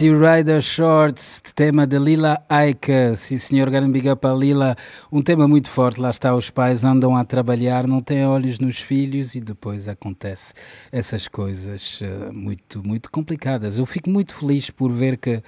Batty 0.00 0.14
Rider 0.14 0.62
Shorts, 0.62 1.42
tema 1.60 1.86
de 1.86 1.98
Lila 1.98 2.42
Aika. 2.48 3.14
Sim, 3.16 3.36
senhor, 3.36 3.68
grande 3.68 3.92
big 3.92 4.08
up 4.08 4.26
a 4.26 4.32
Lila. 4.32 4.74
Um 5.12 5.20
tema 5.20 5.46
muito 5.46 5.68
forte. 5.68 6.00
Lá 6.00 6.08
está, 6.08 6.34
os 6.34 6.48
pais 6.48 6.82
andam 6.82 7.14
a 7.14 7.22
trabalhar, 7.22 7.86
não 7.86 8.00
têm 8.00 8.24
olhos 8.24 8.58
nos 8.58 8.80
filhos 8.80 9.34
e 9.34 9.42
depois 9.42 9.86
acontece 9.86 10.54
essas 10.90 11.28
coisas 11.28 12.00
uh, 12.00 12.32
muito, 12.32 12.82
muito 12.82 13.10
complicadas. 13.10 13.76
Eu 13.76 13.84
fico 13.84 14.08
muito 14.08 14.34
feliz 14.34 14.70
por 14.70 14.90
ver 14.90 15.18
que 15.18 15.42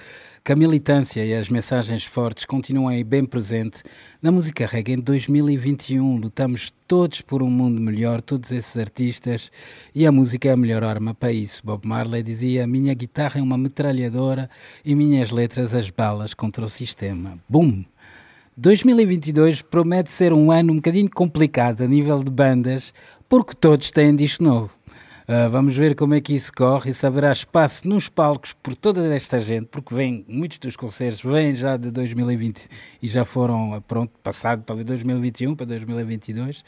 que 0.44 0.50
a 0.50 0.56
militância 0.56 1.24
e 1.24 1.32
as 1.34 1.48
mensagens 1.48 2.04
fortes 2.04 2.44
continuam 2.44 2.88
aí 2.88 3.04
bem 3.04 3.24
presente 3.24 3.80
na 4.20 4.32
música 4.32 4.66
reggae 4.66 4.94
em 4.94 5.00
2021. 5.00 6.16
Lutamos 6.16 6.72
todos 6.88 7.20
por 7.20 7.44
um 7.44 7.50
mundo 7.50 7.80
melhor, 7.80 8.20
todos 8.20 8.50
esses 8.50 8.76
artistas, 8.76 9.52
e 9.94 10.04
a 10.04 10.10
música 10.10 10.48
é 10.48 10.52
a 10.52 10.56
melhor 10.56 10.82
arma 10.82 11.14
para 11.14 11.30
isso. 11.30 11.62
Bob 11.64 11.86
Marley 11.86 12.24
dizia: 12.24 12.66
Minha 12.66 12.92
guitarra 12.92 13.38
é 13.38 13.42
uma 13.42 13.56
metralhadora 13.56 14.50
e 14.84 14.96
minhas 14.96 15.30
letras 15.30 15.76
as 15.76 15.90
balas 16.02 16.34
contra 16.34 16.64
o 16.64 16.68
sistema. 16.68 17.38
Boom! 17.48 17.84
2022 18.56 19.62
promete 19.62 20.10
ser 20.10 20.32
um 20.32 20.50
ano 20.50 20.72
um 20.72 20.76
bocadinho 20.76 21.08
complicado 21.08 21.84
a 21.84 21.86
nível 21.86 22.24
de 22.24 22.30
bandas, 22.30 22.92
porque 23.28 23.54
todos 23.54 23.92
têm 23.92 24.16
disco 24.16 24.42
novo. 24.42 24.72
Uh, 25.28 25.48
vamos 25.48 25.76
ver 25.76 25.94
como 25.94 26.14
é 26.14 26.20
que 26.20 26.34
isso 26.34 26.52
corre 26.52 26.90
e 26.90 26.94
se 26.94 27.06
haverá 27.06 27.30
espaço 27.30 27.86
nos 27.88 28.08
palcos 28.08 28.52
por 28.52 28.74
toda 28.74 29.14
esta 29.14 29.38
gente, 29.38 29.66
porque 29.66 29.94
vem, 29.94 30.24
muitos 30.26 30.58
dos 30.58 30.74
concertos 30.74 31.22
vêm 31.22 31.54
já 31.54 31.76
de 31.76 31.88
2020 31.92 32.68
e 33.00 33.06
já 33.06 33.24
foram, 33.24 33.80
pronto, 33.86 34.10
passado 34.24 34.64
para 34.64 34.82
2021, 34.82 35.54
para 35.54 35.66
2022. 35.66 36.64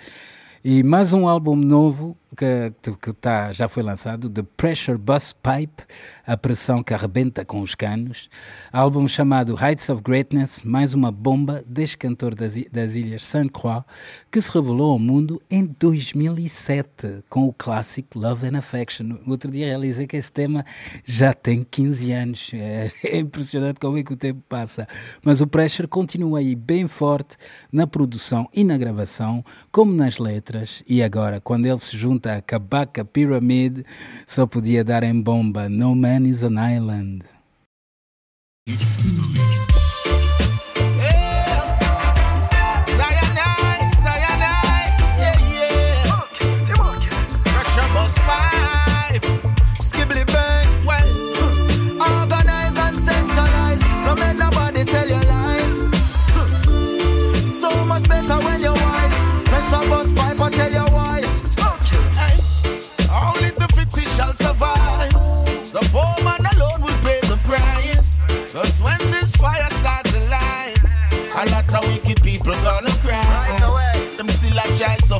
E 0.66 0.82
mais 0.82 1.12
um 1.12 1.28
álbum 1.28 1.54
novo 1.54 2.16
que, 2.34 2.72
que 2.94 3.12
tá, 3.12 3.52
já 3.52 3.68
foi 3.68 3.82
lançado, 3.82 4.30
The 4.30 4.42
Pressure 4.56 4.96
Bus 4.96 5.34
Pipe, 5.34 5.84
a 6.26 6.38
pressão 6.38 6.82
que 6.82 6.94
arrebenta 6.94 7.44
com 7.44 7.60
os 7.60 7.74
canos. 7.74 8.30
Álbum 8.72 9.06
chamado 9.06 9.56
Heights 9.60 9.90
of 9.90 10.02
Greatness, 10.02 10.62
mais 10.62 10.94
uma 10.94 11.12
bomba 11.12 11.62
deste 11.66 11.98
cantor 11.98 12.34
das, 12.34 12.54
das 12.72 12.96
Ilhas 12.96 13.26
Sainte 13.26 13.52
Croix, 13.52 13.84
que 14.32 14.40
se 14.40 14.50
revelou 14.50 14.92
ao 14.92 14.98
mundo 14.98 15.40
em 15.50 15.66
2007 15.78 17.22
com 17.28 17.46
o 17.46 17.52
clássico 17.52 18.18
Love 18.18 18.48
and 18.48 18.56
Affection. 18.56 19.18
Outro 19.26 19.50
dia 19.50 19.66
realizei 19.66 20.06
que 20.06 20.16
esse 20.16 20.32
tema 20.32 20.64
já 21.04 21.34
tem 21.34 21.62
15 21.62 22.10
anos. 22.10 22.50
É, 22.54 22.90
é 23.04 23.18
impressionante 23.18 23.78
como 23.78 23.98
é 23.98 24.02
que 24.02 24.14
o 24.14 24.16
tempo 24.16 24.42
passa. 24.48 24.88
Mas 25.22 25.42
o 25.42 25.46
Pressure 25.46 25.86
continua 25.86 26.38
aí 26.38 26.54
bem 26.54 26.88
forte 26.88 27.36
na 27.70 27.86
produção 27.86 28.48
e 28.52 28.64
na 28.64 28.78
gravação, 28.78 29.44
como 29.70 29.92
nas 29.92 30.18
letras 30.18 30.53
letras 30.54 30.82
e 30.86 31.02
agora, 31.02 31.40
quando 31.40 31.66
ele 31.66 31.78
se 31.78 31.96
junta 31.96 32.36
a 32.36 32.40
Kabaka 32.40 33.04
Pyramid, 33.04 33.84
só 34.26 34.46
podia 34.46 34.84
dar 34.84 35.02
em 35.02 35.20
bomba 35.20 35.68
No 35.68 35.94
Man 35.94 36.26
is 36.28 36.44
an 36.44 36.54
Island. 36.54 37.24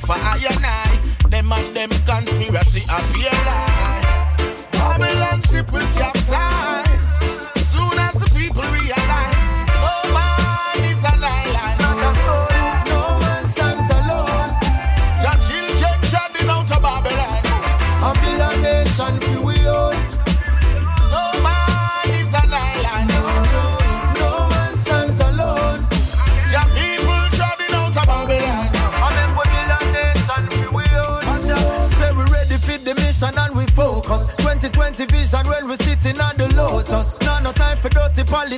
For 0.05 0.15
I 0.15 0.37
and 0.37 0.67
I. 0.67 1.29
Them 1.29 1.53
and 1.53 1.77
them 1.77 1.91
conspiracy 2.05 2.83
appear 2.89 3.31
lie. 3.47 3.84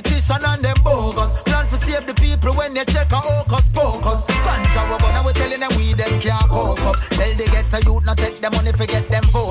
Politician 0.01 0.43
and 0.45 0.63
them 0.63 0.77
bogus. 0.83 1.43
Plan 1.43 1.65
for 1.67 1.77
save 1.77 2.05
the 2.05 2.13
people 2.13 2.53
when 2.53 2.73
they 2.73 2.85
check 2.85 3.11
a 3.11 3.17
hocus 3.17 3.67
pocus. 3.73 4.25
Ganja 4.45 4.89
rubber 4.89 5.11
now 5.13 5.25
we 5.25 5.33
telling 5.33 5.59
them 5.59 5.71
we 5.77 5.93
them 5.93 6.19
can't 6.19 6.49
cope 6.49 6.81
up. 6.85 6.95
Tell 7.17 7.33
the 7.35 7.45
get 7.45 7.73
a 7.73 7.79
youth 7.85 8.05
not 8.05 8.17
take 8.17 8.37
them 8.37 8.51
money 8.53 8.71
forget 8.71 9.07
them 9.07 9.23
vote 9.33 9.46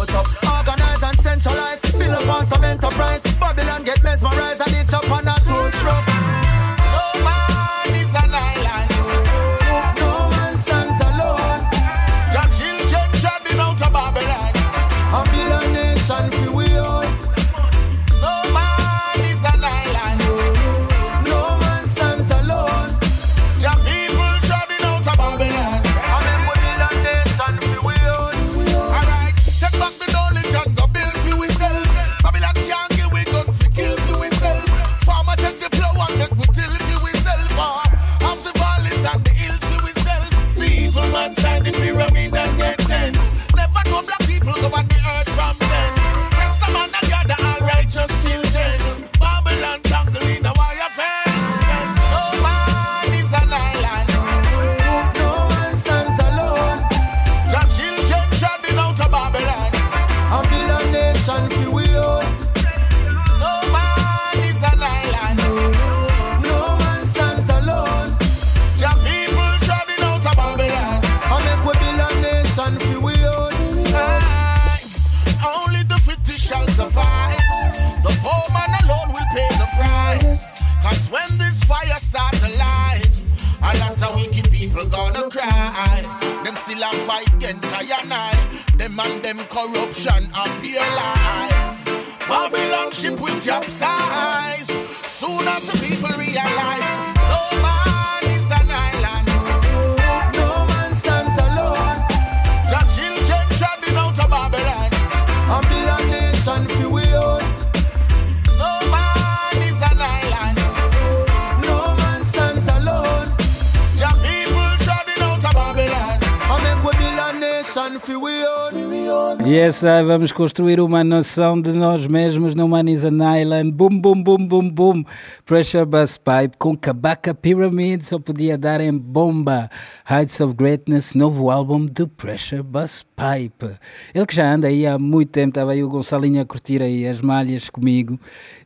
Vamos 120.07 120.33
construir 120.33 120.81
uma 120.81 121.03
noção 121.03 121.59
de 121.59 121.73
nós 121.73 122.07
mesmos 122.07 122.55
no 122.55 122.69
Manis 122.69 123.03
Island. 123.40 123.73
Boom, 123.73 123.99
boom, 123.99 124.23
boom, 124.23 124.47
boom, 124.47 124.71
boom. 124.71 125.05
Pressure 125.46 125.85
Bus 125.85 126.18
Pipe 126.18 126.56
com 126.59 126.76
Kabaka 126.76 127.32
Pyramid. 127.32 128.04
Só 128.04 128.18
podia 128.18 128.59
dar 128.59 128.80
em 128.80 128.90
bomba. 128.92 129.70
Heights 130.11 130.40
of 130.40 130.54
Greatness, 130.54 131.14
novo 131.14 131.52
álbum 131.52 131.87
do 131.87 132.09
Pressure 132.09 132.64
Bus 132.64 133.04
Pipe. 133.14 133.78
Ele 134.12 134.26
que 134.26 134.35
já 134.35 134.52
anda 134.52 134.66
aí 134.66 134.85
há 134.85 134.98
muito 134.98 135.30
tempo. 135.30 135.50
Estava 135.50 135.70
aí 135.70 135.85
o 135.85 135.88
Gonçalinho 135.88 136.42
a 136.42 136.44
curtir 136.44 136.82
aí 136.82 137.06
as 137.06 137.20
malhas 137.20 137.70
comigo. 137.70 138.18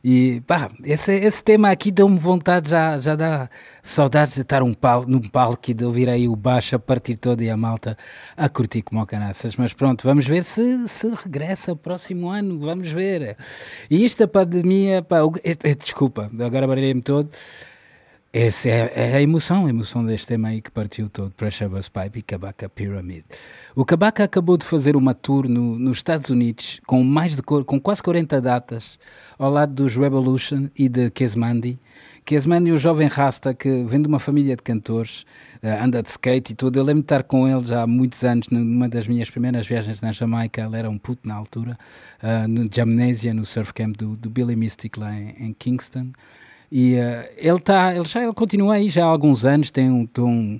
E 0.03 0.41
pá, 0.47 0.71
esse, 0.83 1.13
esse 1.13 1.43
tema 1.43 1.69
aqui 1.69 1.91
deu-me 1.91 2.17
vontade, 2.17 2.71
já, 2.71 2.99
já 2.99 3.15
dá 3.15 3.47
saudades 3.83 4.33
de 4.33 4.41
estar 4.41 4.63
um 4.63 4.73
pal, 4.73 5.05
num 5.05 5.21
palco 5.21 5.69
e 5.69 5.75
de 5.75 5.85
ouvir 5.85 6.09
aí 6.09 6.27
o 6.27 6.35
baixo 6.35 6.75
a 6.75 6.79
partir 6.79 7.15
todo 7.15 7.43
e 7.43 7.49
a 7.51 7.55
malta 7.57 7.95
a 8.35 8.49
curtir 8.49 8.81
como 8.81 9.05
canaças. 9.05 9.55
Mas 9.55 9.71
pronto, 9.71 10.03
vamos 10.03 10.25
ver 10.25 10.43
se, 10.43 10.87
se 10.87 11.07
regressa 11.09 11.75
próximo 11.75 12.29
ano, 12.29 12.57
vamos 12.57 12.91
ver. 12.91 13.37
E 13.87 14.03
esta 14.03 14.27
pandemia, 14.27 15.03
pá, 15.03 15.17
desculpa, 15.77 16.31
agora 16.43 16.70
baralhei-me 16.71 17.01
todo. 17.01 17.29
Essa 18.33 18.69
é, 18.69 18.93
é, 18.95 19.15
a 19.17 19.21
emoção, 19.21 19.65
a 19.65 19.69
emoção 19.69 20.05
deste 20.05 20.25
tema 20.25 20.47
aí 20.47 20.61
que 20.61 20.71
partiu 20.71 21.09
todo, 21.09 21.31
Pressure 21.31 21.69
Bus 21.69 21.89
Pipe 21.89 22.19
e 22.19 22.21
Kabaka 22.21 22.69
Pyramid. 22.69 23.25
O 23.75 23.83
Kabaka 23.83 24.23
acabou 24.23 24.55
de 24.55 24.65
fazer 24.65 24.95
uma 24.95 25.13
tour 25.13 25.49
no, 25.49 25.77
nos 25.77 25.97
Estados 25.97 26.29
Unidos 26.29 26.79
com, 26.87 27.03
mais 27.03 27.35
de, 27.35 27.41
com 27.41 27.77
quase 27.77 28.01
40 28.01 28.39
datas 28.39 28.97
ao 29.37 29.51
lado 29.51 29.73
dos 29.73 29.97
Revolution 29.97 30.69
e 30.77 30.87
de 30.87 31.09
Kesmandi. 31.09 31.77
Kesmandi, 32.23 32.71
o 32.71 32.77
jovem 32.77 33.09
rasta 33.09 33.53
que 33.53 33.83
vem 33.83 34.01
de 34.01 34.07
uma 34.07 34.19
família 34.19 34.55
de 34.55 34.61
cantores, 34.61 35.25
uh, 35.61 35.83
anda 35.83 36.01
de 36.01 36.07
skate 36.07 36.53
e 36.53 36.55
tudo. 36.55 36.79
Eu 36.79 36.83
lembro 36.83 37.01
de 37.01 37.05
estar 37.07 37.23
com 37.23 37.49
ele 37.49 37.65
já 37.65 37.81
há 37.81 37.87
muitos 37.87 38.23
anos, 38.23 38.47
numa 38.49 38.87
das 38.87 39.07
minhas 39.07 39.29
primeiras 39.29 39.67
viagens 39.67 39.99
na 39.99 40.13
Jamaica. 40.13 40.61
Ele 40.61 40.77
era 40.77 40.89
um 40.89 40.97
puto 40.97 41.27
na 41.27 41.35
altura, 41.35 41.77
uh, 42.23 42.47
no 42.47 42.69
Jamnesia, 42.73 43.33
no 43.33 43.45
surf 43.45 43.73
camp 43.73 43.97
do, 43.97 44.15
do 44.15 44.29
Billy 44.29 44.55
Mystic 44.55 44.97
lá 44.97 45.13
em, 45.13 45.35
em 45.37 45.53
Kingston. 45.53 46.11
E 46.71 46.95
uh, 46.95 47.29
ele, 47.35 47.59
tá, 47.59 47.93
ele 47.93 48.05
já 48.05 48.23
ele 48.23 48.33
continua 48.33 48.75
aí 48.75 48.87
já 48.87 49.03
há 49.03 49.07
alguns 49.07 49.43
anos, 49.43 49.69
tem 49.69 49.91
um, 49.91 50.07
um, 50.19 50.59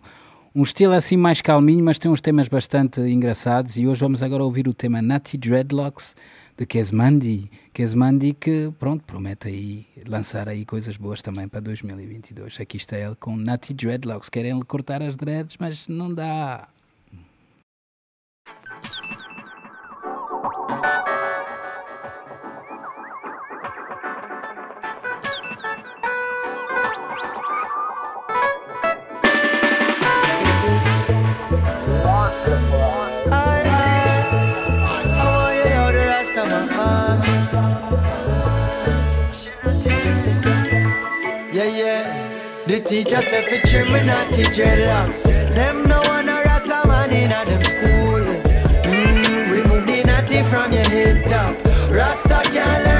um 0.54 0.64
estilo 0.64 0.94
assim 0.94 1.16
mais 1.16 1.42
calminho, 1.42 1.84
mas 1.84 1.98
tem 1.98 2.12
uns 2.12 2.20
temas 2.20 2.50
bastante 2.50 3.00
engraçados. 3.00 3.78
E 3.78 3.88
hoje 3.88 4.02
vamos 4.02 4.22
agora 4.22 4.44
ouvir 4.44 4.68
o 4.68 4.74
tema 4.74 5.02
Natty 5.02 5.38
Dreadlocks 5.38 6.14
de 6.58 6.66
Kesmandi. 6.66 7.50
Kesmandi 7.74 8.34
que, 8.34 8.72
pronto, 8.78 9.04
promete 9.06 9.48
aí 9.48 9.86
lançar 10.06 10.50
aí 10.50 10.66
coisas 10.66 10.98
boas 10.98 11.22
também 11.22 11.48
para 11.48 11.62
2022. 11.62 12.60
Aqui 12.60 12.76
está 12.76 12.98
ele 12.98 13.16
com 13.16 13.38
Natty 13.38 13.74
Dreadlocks. 13.74 14.28
Querem 14.28 14.58
lhe 14.58 14.66
cortar 14.66 15.02
as 15.02 15.16
dreads, 15.16 15.56
mas 15.58 15.88
não 15.88 16.14
dá. 16.14 16.68
The 42.72 42.80
teacher 42.80 43.22
said 43.22 43.44
for 43.50 43.68
children 43.68 44.06
not 44.06 44.28
teach 44.32 44.48
dreadlocks. 44.48 45.24
Them 45.54 45.84
no 45.90 46.00
one 46.08 46.30
a 46.30 46.42
rasta 46.42 46.88
man 46.88 47.12
in 47.12 47.30
a 47.30 47.44
them 47.44 47.62
school. 47.66 48.22
Mm, 48.86 49.52
remove 49.52 49.86
the 49.86 50.04
natty 50.06 50.42
from 50.44 50.72
your 50.72 50.88
head 50.88 51.26
top. 51.26 51.92
Rasta 51.92 52.50
can't 52.54 52.91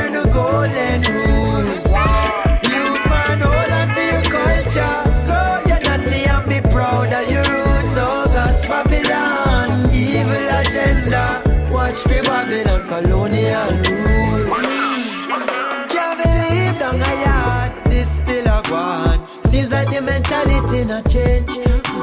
not 20.92 21.10
change. 21.10 21.48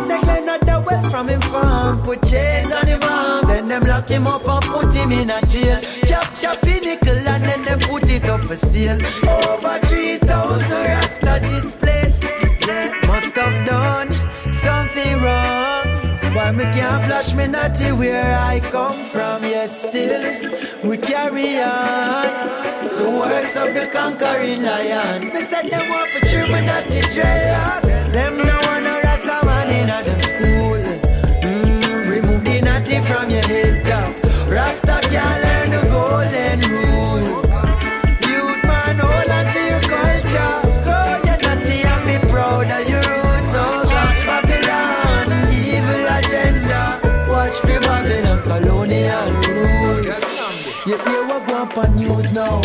They 0.08 0.18
clean 0.24 0.48
out 0.48 0.86
well 0.86 1.02
from 1.10 1.28
him 1.28 1.42
farm, 1.42 1.98
put 1.98 2.22
chains 2.26 2.72
on 2.72 2.86
him 2.86 3.00
arm. 3.02 3.44
Then 3.46 3.68
them 3.68 3.82
lock 3.82 4.08
him 4.08 4.26
up 4.26 4.48
and 4.48 4.64
put 4.64 4.94
him 4.94 5.12
in 5.12 5.28
a 5.28 5.40
jail. 5.42 5.80
Capture 6.10 6.56
pinnacle 6.62 7.28
and 7.32 7.44
then 7.44 7.62
them 7.62 7.80
put 7.80 8.08
it 8.08 8.24
up 8.24 8.40
for 8.40 8.56
sale. 8.56 8.98
Over 9.28 9.78
3,000 9.84 10.87
Why 16.48 16.54
me 16.54 16.64
can't 16.64 17.04
flash 17.04 17.34
me 17.34 17.46
natty 17.46 17.92
where 17.92 18.38
I 18.38 18.60
come 18.70 19.04
from? 19.04 19.42
Yes, 19.42 19.86
still 19.86 20.50
we 20.82 20.96
carry 20.96 21.60
on. 21.60 22.24
The 22.88 23.10
words 23.20 23.54
of 23.54 23.74
the 23.74 23.86
conquering 23.92 24.62
lion. 24.62 25.24
Me 25.34 25.42
said 25.42 25.68
them 25.68 25.90
want 25.90 26.08
for 26.10 26.26
true, 26.26 26.48
but 26.48 26.64
not 26.64 26.84
to 26.84 27.00
dreadlock. 27.12 28.12
Them 28.12 28.38
no 28.38 28.56
one 28.72 28.86
a 28.86 28.96
rasta 29.04 29.44
man 29.44 29.68
in 29.76 29.90
a 29.90 30.02
them 30.02 30.22
school. 30.22 30.78
Mm, 31.44 32.08
remove 32.08 32.42
the 32.44 32.62
natty 32.62 32.98
from 33.02 33.28
your 33.28 33.42
head 33.42 33.84
top. 33.84 34.16
Rasta 34.48 35.00
can't 35.10 35.42
learn 35.44 35.67
up 51.68 51.78
on 51.78 51.96
news 51.96 52.32
now? 52.32 52.60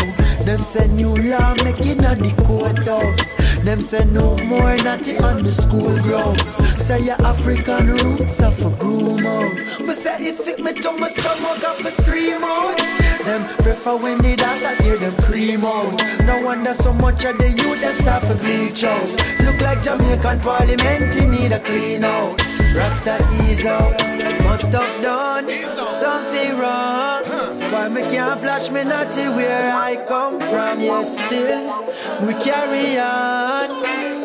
Them 0.46 0.62
say 0.62 0.88
new 0.88 1.16
law 1.16 1.56
making 1.64 2.04
at 2.04 2.20
the 2.20 2.34
courthouse. 2.46 3.34
Them 3.64 3.82
say 3.82 4.06
no 4.06 4.38
more 4.46 4.76
natty 4.78 5.18
on 5.18 5.44
the 5.44 5.52
school 5.52 5.98
grounds. 6.02 6.56
Say 6.82 7.06
your 7.06 7.22
African 7.22 7.88
roots 7.88 8.42
are 8.42 8.52
for 8.52 8.72
groom 8.72 9.26
out. 9.26 9.56
But 9.86 9.96
say 9.96 10.26
it 10.26 10.38
sick 10.38 10.60
me 10.60 10.74
to 10.74 10.92
my 10.92 11.08
stomach 11.08 11.64
off 11.64 11.78
for 11.80 11.92
scream 11.92 12.44
out. 12.44 13.03
Them 13.26 13.48
prefer 13.60 13.96
when 13.98 14.18
the 14.18 14.36
data 14.36 14.84
hear 14.84 14.98
them 14.98 15.16
cream 15.18 15.64
out. 15.64 15.94
No 16.26 16.40
wonder 16.44 16.74
so 16.74 16.92
much 16.92 17.24
of 17.24 17.38
the 17.38 17.50
youth 17.50 17.80
them 17.80 17.96
start 17.96 18.24
for 18.24 18.36
bleach 18.36 18.84
out. 18.84 19.10
Look 19.46 19.62
like 19.62 19.82
Jamaican 19.82 20.40
parliament, 20.40 21.16
need 21.32 21.52
a 21.54 21.60
clean 21.60 22.04
out. 22.04 22.42
Rasta 22.76 23.16
ease 23.44 23.66
out, 23.66 23.94
must 24.44 24.72
have 24.74 25.02
done 25.02 25.48
something 25.90 26.58
wrong. 26.58 27.24
Why 27.72 27.88
me 27.90 28.02
can't 28.02 28.40
flash 28.42 28.70
me 28.70 28.84
natty 28.84 29.28
where 29.38 29.74
I 29.74 29.96
come 30.06 30.40
from? 30.40 30.82
Yes, 30.82 31.16
still 31.26 31.64
we 32.26 32.34
carry 32.44 33.00
on 33.00 33.70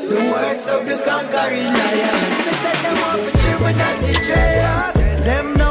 the 0.09 0.21
works 0.33 0.69
of 0.69 0.87
the 0.89 0.99
conquering 1.05 1.65
lion. 1.65 2.17
Me 2.47 2.53
said 2.63 2.79
them 2.83 2.97
want 3.03 3.23
for 3.23 3.37
children 3.43 3.77
natty 3.77 4.15
dreadlock. 4.27 5.25
Them 5.25 5.55
no 5.55 5.68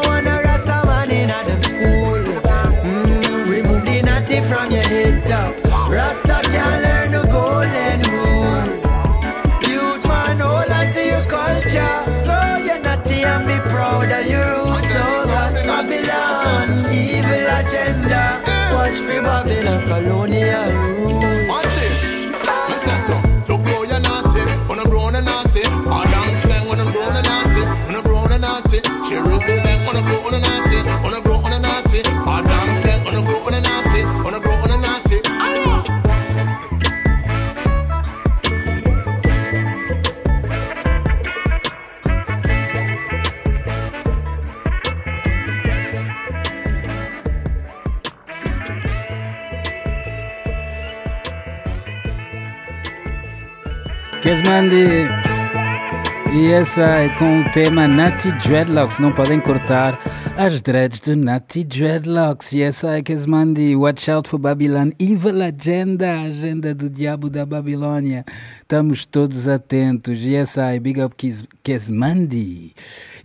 Babylon, 19.28 19.86
colonial 19.88 20.97
Kesmandi. 54.28 55.06
E 56.36 56.52
essa 56.52 56.82
é 56.82 57.08
com 57.18 57.40
o 57.40 57.52
tema 57.54 57.88
Natty 57.88 58.30
Dreadlocks, 58.46 59.00
não 59.00 59.14
podem 59.14 59.40
cortar. 59.40 59.98
As 60.36 60.62
dreads 60.62 61.00
do 61.00 61.16
Natty 61.16 61.64
Dreadlocks, 61.64 62.52
yes, 62.52 62.84
I 62.84 63.02
Kesmandi, 63.02 63.74
watch 63.78 64.12
out 64.12 64.28
for 64.28 64.38
Babylon, 64.38 64.92
evil 65.00 65.42
agenda, 65.42 66.24
agenda 66.24 66.76
do 66.76 66.90
diabo 66.90 67.30
da 67.30 67.46
Babilônia. 67.46 68.26
Estamos 68.62 69.06
todos 69.06 69.48
atentos, 69.48 70.20
yes, 70.20 70.58
I, 70.58 70.78
big 70.78 71.02
up 71.02 71.16
Kesmandi. 71.64 72.76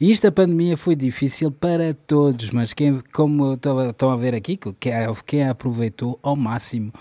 Isto 0.00 0.28
a 0.28 0.32
pandemia 0.32 0.76
foi 0.76 0.94
difícil 0.94 1.50
para 1.50 1.94
todos, 2.06 2.52
mas 2.52 2.72
quem, 2.72 3.02
como 3.12 3.54
estão 3.54 4.08
a 4.08 4.16
ver 4.16 4.36
aqui, 4.36 4.56
quem 5.26 5.48
aproveitou 5.48 6.16
ao 6.22 6.36
máximo 6.36 6.92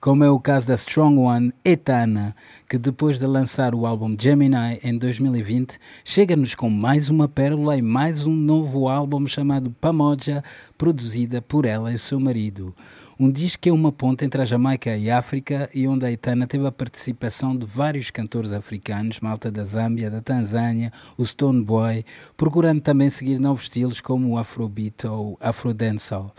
como 0.00 0.24
é 0.24 0.30
o 0.30 0.40
caso 0.40 0.66
da 0.66 0.74
Strong 0.76 1.18
One 1.18 1.52
Etana, 1.62 2.34
que 2.66 2.78
depois 2.78 3.18
de 3.18 3.26
lançar 3.26 3.74
o 3.74 3.84
álbum 3.84 4.16
Gemini 4.18 4.80
em 4.82 4.96
2020, 4.96 5.78
chega-nos 6.06 6.54
com 6.54 6.70
mais 6.70 7.10
uma 7.10 7.28
pérola 7.28 7.76
e 7.76 7.82
mais 7.82 8.24
um 8.24 8.34
novo 8.34 8.88
álbum 8.88 9.28
chamado 9.28 9.70
Pamoja, 9.78 10.42
produzida 10.78 11.42
por 11.42 11.66
ela 11.66 11.92
e 11.92 11.98
seu 11.98 12.18
marido. 12.18 12.74
Um 13.18 13.30
disco 13.30 13.60
que 13.60 13.68
é 13.68 13.72
uma 13.72 13.92
ponte 13.92 14.24
entre 14.24 14.40
a 14.40 14.46
Jamaica 14.46 14.96
e 14.96 15.10
a 15.10 15.18
África 15.18 15.68
e 15.74 15.86
onde 15.86 16.06
a 16.06 16.10
Etana 16.10 16.46
teve 16.46 16.66
a 16.66 16.72
participação 16.72 17.54
de 17.54 17.66
vários 17.66 18.10
cantores 18.10 18.52
africanos, 18.52 19.20
malta 19.20 19.50
da 19.50 19.64
Zâmbia, 19.64 20.10
da 20.10 20.22
Tanzânia, 20.22 20.90
o 21.18 21.26
Stone 21.26 21.62
Boy, 21.62 22.06
procurando 22.38 22.80
também 22.80 23.10
seguir 23.10 23.38
novos 23.38 23.64
estilos 23.64 24.00
como 24.00 24.30
o 24.30 24.38
Afrobeat 24.38 25.06
ou 25.06 25.36
Afro 25.38 25.74
Dancehall. 25.74 26.32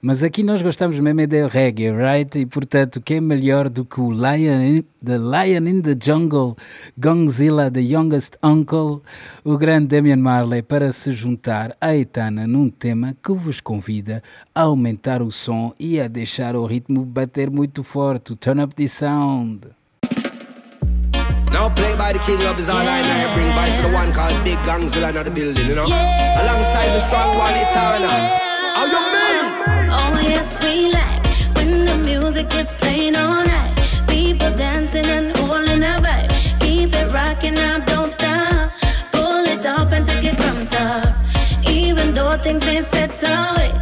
Mas 0.00 0.22
aqui 0.22 0.44
nós 0.44 0.62
gostamos 0.62 1.00
mesmo 1.00 1.20
é 1.20 1.26
de 1.26 1.44
reggae, 1.48 1.90
right? 1.90 2.38
E 2.38 2.46
portanto, 2.46 3.00
quem 3.00 3.16
é 3.16 3.20
melhor 3.20 3.68
do 3.68 3.84
que 3.84 4.00
o 4.00 4.12
Lion 4.12 4.60
in, 4.62 4.84
The 5.04 5.18
Lion 5.18 5.66
in 5.68 5.82
the 5.82 5.96
Jungle, 6.00 6.56
Gongzilla, 6.96 7.68
The 7.68 7.80
Youngest 7.80 8.36
Uncle, 8.40 9.02
o 9.44 9.58
grande 9.58 9.88
Damian 9.88 10.18
Marley, 10.18 10.62
para 10.62 10.92
se 10.92 11.12
juntar 11.12 11.76
à 11.80 11.96
Etana 11.96 12.46
num 12.46 12.70
tema 12.70 13.16
que 13.20 13.32
vos 13.32 13.60
convida 13.60 14.22
a 14.54 14.62
aumentar 14.62 15.20
o 15.20 15.32
som 15.32 15.74
e 15.80 16.00
a 16.00 16.06
deixar 16.06 16.54
o 16.54 16.64
ritmo 16.64 17.04
bater 17.04 17.50
muito 17.50 17.82
forte. 17.82 18.36
Turn 18.36 18.62
up 18.62 18.76
the 18.76 18.86
sound. 18.86 19.66
Now 21.50 21.70
play 21.70 21.96
by 21.96 22.12
the 22.12 22.20
king 22.20 22.46
of 22.46 22.56
his 22.56 22.68
all 22.68 22.84
yeah. 22.84 23.00
I 23.00 23.34
bring 23.34 23.50
vibes 23.50 23.76
to 23.78 23.88
the 23.88 23.96
one 23.96 24.12
called 24.12 24.44
Big 24.44 24.58
Gangzilla 24.64 25.08
in 25.08 25.24
the 25.24 25.30
building, 25.32 25.66
you 25.66 25.74
know? 25.74 25.88
Yeah. 25.88 26.42
Alongside 26.42 26.94
the 26.94 27.00
strong 27.00 27.36
one, 27.36 27.54
Etana. 27.54 28.06
How 28.76 28.86
you 28.86 29.00
mean? 29.12 29.77
Oh, 30.10 30.20
yes, 30.20 30.58
we 30.60 30.90
like 30.90 31.24
when 31.56 31.84
the 31.84 31.96
music 31.96 32.48
gets 32.50 32.74
playing 32.74 33.16
all 33.16 33.44
night. 33.44 33.74
People 34.08 34.50
dancing 34.54 35.06
and 35.06 35.36
holding 35.36 35.80
their 35.80 35.98
vibe. 35.98 36.30
Keep 36.60 36.94
it 36.94 37.12
rocking 37.12 37.54
now, 37.54 37.78
don't 37.80 38.08
stop. 38.08 38.72
Pull 39.12 39.44
it 39.54 39.64
up 39.66 39.92
and 39.92 40.04
take 40.06 40.24
it 40.24 40.36
from 40.36 40.66
top. 40.66 41.14
Even 41.68 42.14
though 42.14 42.36
things 42.38 42.64
may 42.64 42.82
set 42.82 43.22
away, 43.22 43.72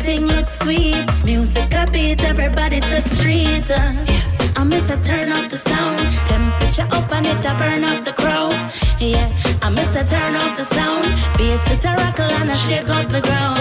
everything 0.00 0.26
looks 0.28 0.58
sweet. 0.58 1.04
Music 1.24 1.72
a 1.74 1.86
beat, 1.90 2.22
everybody 2.24 2.80
touch 2.80 3.04
street. 3.04 3.70
Uh, 3.70 3.92
yeah. 4.06 4.52
I 4.56 4.64
miss 4.64 4.88
a 4.88 4.98
turn 5.00 5.30
up 5.30 5.50
the 5.50 5.58
sound. 5.58 5.98
Temperature 6.26 6.88
up 6.90 7.12
and 7.12 7.26
it 7.26 7.44
a 7.44 7.52
burn 7.58 7.84
up 7.84 8.04
the 8.04 8.12
crowd. 8.12 8.52
Yeah, 8.98 9.28
I 9.62 9.68
miss 9.68 9.94
a 9.94 10.04
turn 10.04 10.36
up 10.36 10.56
the 10.56 10.64
sound. 10.64 11.04
Bass 11.36 11.70
it 11.70 11.84
a 11.84 11.92
rockle 12.00 12.32
and 12.40 12.50
a 12.50 12.56
shake 12.56 12.88
up 12.88 13.10
the 13.10 13.20
ground. 13.20 13.60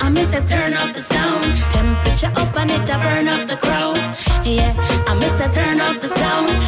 I 0.00 0.08
miss 0.10 0.32
a 0.32 0.40
turn 0.44 0.74
up 0.74 0.94
the 0.94 1.02
sound. 1.02 1.44
Temperature 1.72 2.32
up 2.36 2.56
and 2.56 2.70
it 2.70 2.90
a 2.94 2.98
burn 2.98 3.26
up 3.26 3.48
the 3.48 3.56
crowd. 3.56 3.96
Yeah, 4.44 4.72
I 5.08 5.14
miss 5.14 5.40
a 5.40 5.48
turn 5.50 5.80
up 5.80 6.00
the 6.00 6.08
sound. 6.08 6.63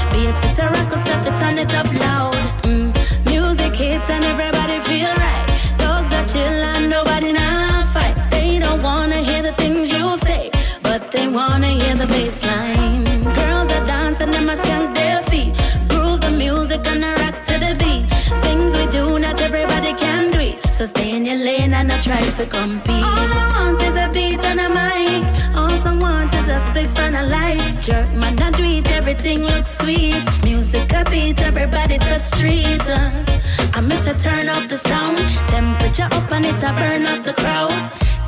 To 22.37 22.44
compete. 22.44 22.90
All 22.90 23.33
I 23.33 23.44
want 23.57 23.83
is 23.83 23.96
a 23.96 24.09
beat 24.12 24.42
and 24.44 24.61
a 24.61 24.68
mic. 24.68 25.25
All 25.57 25.75
someone 25.79 26.29
is 26.29 26.49
a 26.49 26.61
spliff 26.66 26.94
and 26.99 27.16
a 27.16 27.25
light. 27.25 27.81
Jerk 27.81 28.12
man, 28.12 28.38
I 28.42 28.51
do 28.51 28.83
everything 28.92 29.40
looks 29.44 29.79
sweet. 29.79 30.25
Music 30.44 30.92
a 30.92 31.03
beat, 31.11 31.40
everybody 31.40 31.96
touch 31.99 32.22
street. 32.22 32.87
Uh, 32.87 33.25
I 33.72 33.81
miss 33.81 34.07
a 34.07 34.14
turn 34.14 34.49
up 34.49 34.68
the 34.68 34.77
sound. 34.77 35.16
Temperature 35.49 36.09
up 36.12 36.31
and 36.31 36.44
it 36.44 36.62
a 36.62 36.72
burn 36.79 37.07
up 37.07 37.25
the 37.25 37.33
crowd. 37.33 37.72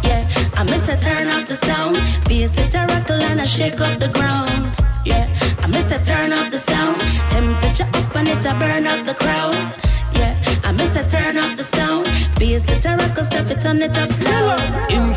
Yeah, 0.05 0.23
I 0.57 0.63
miss 0.63 0.89
a 0.89 0.97
turn 0.97 1.29
up 1.29 1.47
the 1.47 1.57
sound. 1.57 1.97
Bass 2.29 2.57
it 2.59 2.75
a 2.75 2.87
rattle 2.87 3.23
and 3.23 3.41
a 3.41 3.47
shake 3.47 3.81
up 3.81 3.99
the 4.01 4.09
ground. 4.09 4.71
Yeah, 5.05 5.27
I 5.63 5.67
miss 5.67 5.91
a 5.91 5.99
turn 6.03 6.33
up 6.33 6.51
the 6.51 6.61
sound. 6.61 6.99
Temperature 7.35 7.91
up 7.93 8.17
and 8.17 8.29
it 8.29 8.45
a 8.47 8.55
burn 8.55 8.87
up 8.87 9.05
the 9.05 9.15
crowd. 9.15 9.38
It's 12.59 12.67
the 12.67 12.81
terracotta, 12.81 13.25
stuff 13.25 13.51
it 13.53 13.65
on 13.67 13.79
the 13.79 13.87
top. 13.87 14.09
Slow. 14.09 15.08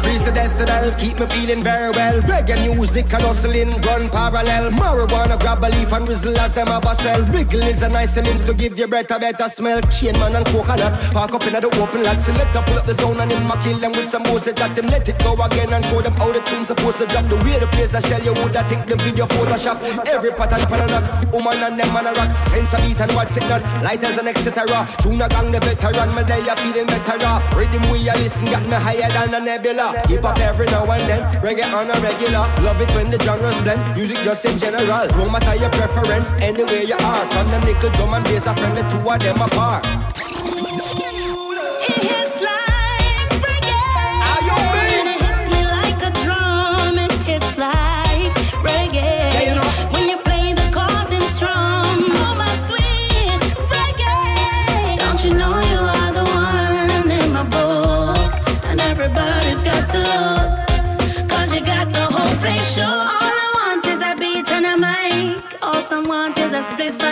Keep 0.62 1.20
me 1.20 1.26
feeling 1.26 1.64
very 1.64 1.90
well. 1.90 2.22
Reggae 2.22 2.76
music 2.76 3.12
and 3.14 3.24
hustling 3.24 3.82
run 3.82 4.08
parallel. 4.10 4.70
Marijuana 4.70 5.40
grab 5.40 5.64
a 5.64 5.70
leaf 5.70 5.92
and 5.94 6.08
whistle 6.08 6.38
as 6.38 6.52
them 6.52 6.68
have 6.68 6.86
a 6.86 6.96
swell. 6.96 7.26
Wiggle 7.34 7.64
is 7.64 7.82
a 7.82 7.90
nice 7.90 8.16
means 8.22 8.42
to 8.42 8.54
give 8.54 8.78
your 8.78 8.88
breath 8.88 9.10
a 9.10 9.18
better 9.18 9.50
smell. 9.50 9.82
Cane 9.90 10.14
man 10.20 10.36
and 10.36 10.46
coconut, 10.46 10.94
park 11.12 11.34
up 11.34 11.46
in 11.48 11.54
the 11.54 11.66
open 11.82 12.04
lot. 12.04 12.20
Select 12.20 12.54
pull 12.68 12.78
up 12.78 12.86
the 12.86 12.94
zone 12.94 13.20
and 13.20 13.32
him 13.32 13.50
a 13.50 13.58
kill 13.64 13.80
them 13.80 13.92
with 13.94 14.06
some 14.06 14.22
music 14.24 14.56
that 14.58 14.76
them 14.76 14.86
let 14.88 15.10
it 15.10 15.18
go 15.24 15.34
again 15.34 15.74
and 15.74 15.84
show 15.86 16.02
them 16.02 16.14
how 16.14 16.32
the 16.32 16.40
tune's 16.42 16.68
supposed 16.68 16.98
to 16.98 17.08
drop. 17.08 17.28
The 17.30 17.38
way 17.38 17.58
the 17.58 17.66
place 17.74 17.96
I 17.96 18.02
shell 18.02 18.22
you 18.22 18.34
would 18.44 18.56
I 18.56 18.62
think 18.70 18.86
the 18.86 18.98
video 18.98 19.26
Photoshop. 19.26 19.82
Every 20.06 20.32
pattern 20.32 20.62
pan 20.70 20.86
a 20.86 20.88
knock, 20.94 21.34
woman 21.34 21.58
and 21.66 21.80
them 21.80 21.92
man 21.94 22.06
a 22.06 22.14
rock. 22.14 22.30
Fence 22.54 22.74
a 22.74 22.78
beat 22.86 23.02
and 23.02 23.12
what's 23.14 23.36
it 23.38 23.50
not? 23.50 23.66
Lighters 23.82 24.18
and 24.22 24.28
etc. 24.28 24.86
Tuna 25.02 25.28
gang 25.30 25.52
the 25.52 25.60
veteran, 25.66 26.14
me 26.14 26.22
they 26.30 26.46
are 26.46 26.58
feeling 26.62 26.86
better 26.86 27.18
off. 27.26 27.42
Rhythm 27.58 27.82
we 27.90 28.06
a 28.06 28.14
listen 28.22 28.46
got 28.46 28.62
me 28.70 28.78
higher 28.78 29.10
than 29.10 29.34
a 29.34 29.40
nebula. 29.42 29.98
Hip 30.06 30.22
hop 30.22 30.38
every 30.52 30.66
now 30.66 30.84
and 30.92 31.08
then, 31.10 31.22
reggae 31.42 31.64
on 31.74 31.90
a 31.90 31.98
regular. 32.02 32.46
Love 32.62 32.82
it 32.82 32.92
when 32.94 33.10
the 33.10 33.20
genres 33.24 33.58
blend, 33.62 33.96
music 33.96 34.18
just 34.18 34.44
in 34.44 34.58
general. 34.58 35.08
Don't 35.08 35.32
matter 35.32 35.56
your 35.56 35.70
preference, 35.70 36.34
anywhere 36.36 36.84
you 36.84 36.96
are. 37.00 37.26
From 37.32 37.48
them 37.48 37.62
little 37.62 37.90
drum 37.92 38.14
and 38.16 38.26
bass, 38.26 38.46
a 38.46 38.54
friend 38.56 38.78
the 38.78 38.84
two 38.90 39.00
of 39.10 39.20
them 39.20 39.42
apart. 39.42 41.01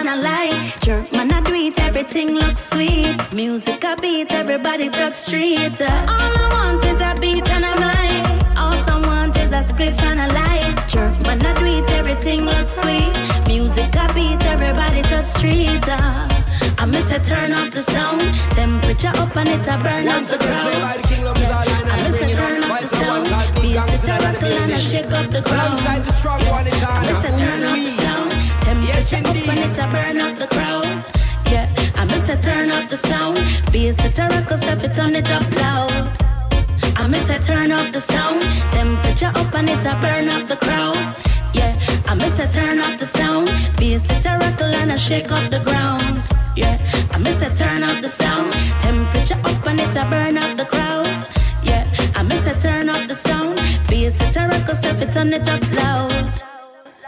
A 0.10 0.16
spliff 0.16 0.22
and. 0.22 0.80
Jerk 0.80 1.12
man, 1.12 1.32
I 1.32 1.42
do 1.42 1.54
it, 1.54 1.80
everything 1.80 2.34
looks 2.34 2.62
sweet. 2.72 3.18
Music 3.32 3.84
a 3.84 3.96
beat, 3.96 4.32
everybody 4.32 4.90
touch 4.90 5.14
street. 5.14 5.82
All 5.82 6.36
I 6.44 6.48
want 6.56 6.84
is 6.84 7.00
a 7.02 7.14
beat 7.20 7.48
and 7.50 7.66
a 7.72 7.74
mic. 7.84 8.58
All 8.58 8.74
I 8.74 8.96
want 9.06 9.38
is 9.38 9.52
a 9.52 9.62
spliff 9.70 9.98
and 10.02 10.20
a 10.20 10.28
light. 10.34 10.76
Jerk 10.88 11.14
man, 11.22 11.46
I 11.46 11.54
do 11.54 11.66
it, 11.66 11.90
everything 11.92 12.46
looks 12.46 12.74
sweet. 12.82 13.14
Music 13.48 13.94
a 13.96 14.12
beat, 14.16 14.42
everybody 14.46 15.02
touch 15.04 15.28
street. 15.28 15.86
I 15.88 16.86
miss 16.86 17.12
a 17.12 17.20
turn 17.20 17.52
up 17.52 17.72
the 17.72 17.84
sound. 17.84 18.22
Temperature 18.58 19.14
up 19.16 19.36
and 19.36 19.50
it 19.50 19.68
a 19.68 19.78
burn 19.78 20.08
up 20.08 20.24
the 20.26 20.38
crowd. 20.38 20.72
play 20.72 20.82
by 20.82 20.98
the 20.98 21.08
king 21.08 21.28
of 21.28 21.38
his 21.38 21.50
all 21.50 21.68
I 21.68 21.90
I 21.94 22.10
miss 22.10 22.22
a 22.22 22.30
it 22.32 22.36
turn 22.36 22.64
up. 22.64 22.80
the 22.82 22.88
sound. 22.88 23.28
called 23.28 23.62
Beat 23.62 23.76
the 23.76 24.40
the 24.40 24.56
and 24.64 24.72
I 24.72 24.78
shake 24.78 25.12
up 25.12 25.30
the 25.30 25.42
crowd. 25.42 25.68
Alongside 25.68 26.04
the 26.04 26.12
strong 26.14 26.42
one, 26.48 26.66
it's 26.66 26.82
on. 26.84 26.90
I 26.90 27.14
miss 27.14 27.34
a 27.34 27.38
turn 27.38 27.64
up 27.64 27.76
the 27.76 27.92
sound. 28.02 28.39
Yes, 28.90 29.14
up 29.14 29.20
indeed. 29.20 29.50
and 29.50 29.60
it 29.60 29.78
a 29.84 29.86
burn 29.94 30.18
up 30.26 30.34
the 30.38 30.48
crowd. 30.48 30.86
Yeah, 31.52 31.68
I 31.96 32.06
miss 32.06 32.28
a 32.30 32.38
turn 32.38 32.70
up 32.72 32.90
the 32.90 32.98
sound. 32.98 33.38
A 33.38 34.28
rockle, 34.34 34.58
stuff 34.58 34.84
it 34.84 34.98
on 35.00 35.16
it 35.16 35.30
up 35.32 35.48
loud. 35.62 35.92
I 37.02 37.08
miss 37.08 37.30
a 37.30 37.40
turn 37.40 37.72
up 37.72 37.94
the 37.94 38.02
sound. 38.02 38.42
Temperature 38.72 39.32
up 39.42 39.54
and 39.54 39.70
it 39.70 39.86
a 39.92 39.94
burn 40.02 40.28
up 40.36 40.48
the 40.48 40.58
crowd. 40.58 40.98
Yeah, 41.54 41.74
I 42.08 42.16
miss 42.16 42.38
a 42.40 42.48
turn 42.48 42.80
up 42.80 43.00
the 43.00 43.06
sound. 43.06 43.48
A 43.80 44.38
rockle 44.42 44.74
and 44.82 44.92
I 44.92 44.96
shake 44.96 45.32
up 45.32 45.46
the 45.50 45.60
ground. 45.60 46.22
Yeah, 46.56 46.76
I 47.12 47.18
miss 47.18 47.42
a 47.42 47.50
turn 47.54 47.84
up 47.84 48.02
the 48.02 48.10
sound. 48.10 48.52
Temperature 48.82 49.40
up 49.50 49.66
and 49.68 49.80
it 49.80 49.96
a 49.96 50.04
burn 50.12 50.38
up 50.38 50.58
the 50.58 50.66
crowd. 50.66 51.08
Yeah, 51.64 51.84
I 52.16 52.24
miss 52.24 52.46
a 52.48 52.56
turn 52.60 52.90
up 52.90 53.08
the 53.08 53.16
sound. 53.16 53.30
Cause 54.70 54.86
if 54.86 55.02
it 55.02 55.12
turn 55.12 55.34
it 55.34 55.50
up 55.50 55.64
loud. 55.78 56.19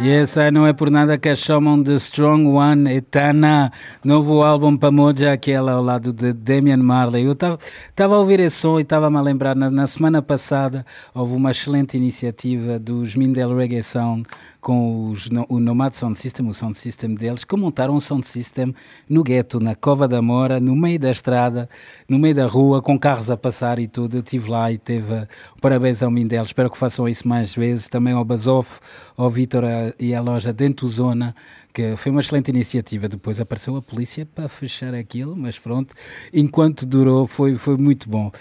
Yes, 0.03 0.35
não 0.51 0.65
é 0.65 0.73
por 0.73 0.89
nada 0.89 1.15
que 1.15 1.29
a 1.29 1.35
chamam 1.35 1.77
de 1.77 1.93
Strong 1.93 2.47
One 2.47 2.91
Etana, 2.91 3.71
novo 4.03 4.41
álbum 4.41 4.75
para 4.75 4.89
Moja, 4.89 5.31
aquela 5.31 5.73
ao 5.73 5.83
lado 5.83 6.11
de 6.11 6.33
Damian 6.33 6.77
Marley. 6.77 7.23
Eu 7.23 7.33
estava 7.33 8.15
a 8.15 8.17
ouvir 8.17 8.39
esse 8.39 8.55
som 8.55 8.79
e 8.79 8.81
estava-me 8.81 9.17
a 9.17 9.21
lembrar, 9.21 9.55
na, 9.55 9.69
na, 9.69 9.85
semana 9.85 10.19
passada 10.19 10.83
houve 11.13 11.35
uma 11.35 11.51
excelente 11.51 11.97
iniciativa 11.97 12.79
dos 12.79 13.15
Mindel 13.15 13.55
Reggae 13.55 13.83
Sound 13.83 14.27
com 14.61 15.09
os, 15.09 15.27
o 15.49 15.59
Nomad 15.59 15.93
Sound 15.93 16.17
System, 16.17 16.47
o 16.47 16.53
sound 16.53 16.77
system 16.77 17.15
deles, 17.15 17.43
que 17.43 17.55
montaram 17.57 17.95
um 17.95 17.99
sound 17.99 18.27
system 18.27 18.73
no 19.09 19.23
gueto, 19.23 19.59
na 19.59 19.73
Cova 19.73 20.07
da 20.07 20.21
Mora, 20.21 20.59
no 20.59 20.75
meio 20.75 20.99
da 20.99 21.09
estrada, 21.09 21.67
no 22.07 22.19
meio 22.19 22.35
da 22.35 22.45
rua, 22.45 22.81
com 22.81 22.97
carros 22.97 23.31
a 23.31 23.35
passar 23.35 23.79
e 23.79 23.87
tudo. 23.87 24.17
Eu 24.17 24.21
estive 24.21 24.49
lá 24.49 24.71
e 24.71 24.77
teve 24.77 25.27
parabéns 25.59 26.03
ao 26.03 26.11
Mindel. 26.11 26.43
Espero 26.43 26.69
que 26.69 26.77
façam 26.77 27.09
isso 27.09 27.27
mais 27.27 27.55
vezes. 27.55 27.87
Também 27.87 28.13
ao 28.13 28.23
Basoff, 28.23 28.79
ao 29.17 29.31
Vitor 29.31 29.63
e 29.99 30.13
à 30.13 30.21
loja 30.21 30.53
Dentro 30.53 30.87
Zona 30.87 31.35
que 31.73 31.95
foi 31.95 32.11
uma 32.11 32.21
excelente 32.21 32.49
iniciativa. 32.49 33.07
Depois 33.07 33.39
apareceu 33.39 33.75
a 33.75 33.81
polícia 33.81 34.25
para 34.25 34.47
fechar 34.49 34.93
aquilo, 34.93 35.35
mas 35.35 35.57
pronto, 35.57 35.95
enquanto 36.33 36.85
durou 36.85 37.27
foi, 37.27 37.57
foi 37.57 37.77
muito 37.77 38.09
bom. 38.09 38.31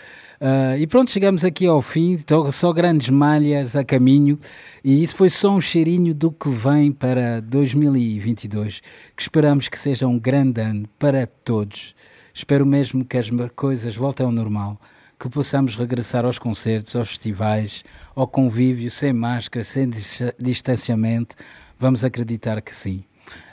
Uh, 0.40 0.78
e 0.78 0.86
pronto, 0.86 1.10
chegamos 1.10 1.44
aqui 1.44 1.66
ao 1.66 1.82
fim, 1.82 2.18
só 2.50 2.72
grandes 2.72 3.10
malhas 3.10 3.76
a 3.76 3.84
caminho, 3.84 4.38
e 4.82 5.02
isso 5.02 5.14
foi 5.14 5.28
só 5.28 5.50
um 5.50 5.60
cheirinho 5.60 6.14
do 6.14 6.32
que 6.32 6.48
vem 6.48 6.90
para 6.92 7.42
2022, 7.42 8.80
que 9.14 9.20
esperamos 9.20 9.68
que 9.68 9.78
seja 9.78 10.06
um 10.06 10.18
grande 10.18 10.62
ano 10.62 10.88
para 10.98 11.26
todos. 11.26 11.94
Espero 12.32 12.64
mesmo 12.64 13.04
que 13.04 13.18
as 13.18 13.28
coisas 13.54 13.94
voltem 13.94 14.24
ao 14.24 14.32
normal, 14.32 14.80
que 15.18 15.28
possamos 15.28 15.76
regressar 15.76 16.24
aos 16.24 16.38
concertos, 16.38 16.96
aos 16.96 17.10
festivais, 17.10 17.84
ao 18.16 18.26
convívio, 18.26 18.90
sem 18.90 19.12
máscara, 19.12 19.62
sem 19.62 19.90
distanciamento. 20.38 21.36
Vamos 21.78 22.02
acreditar 22.02 22.62
que 22.62 22.74
sim. 22.74 23.04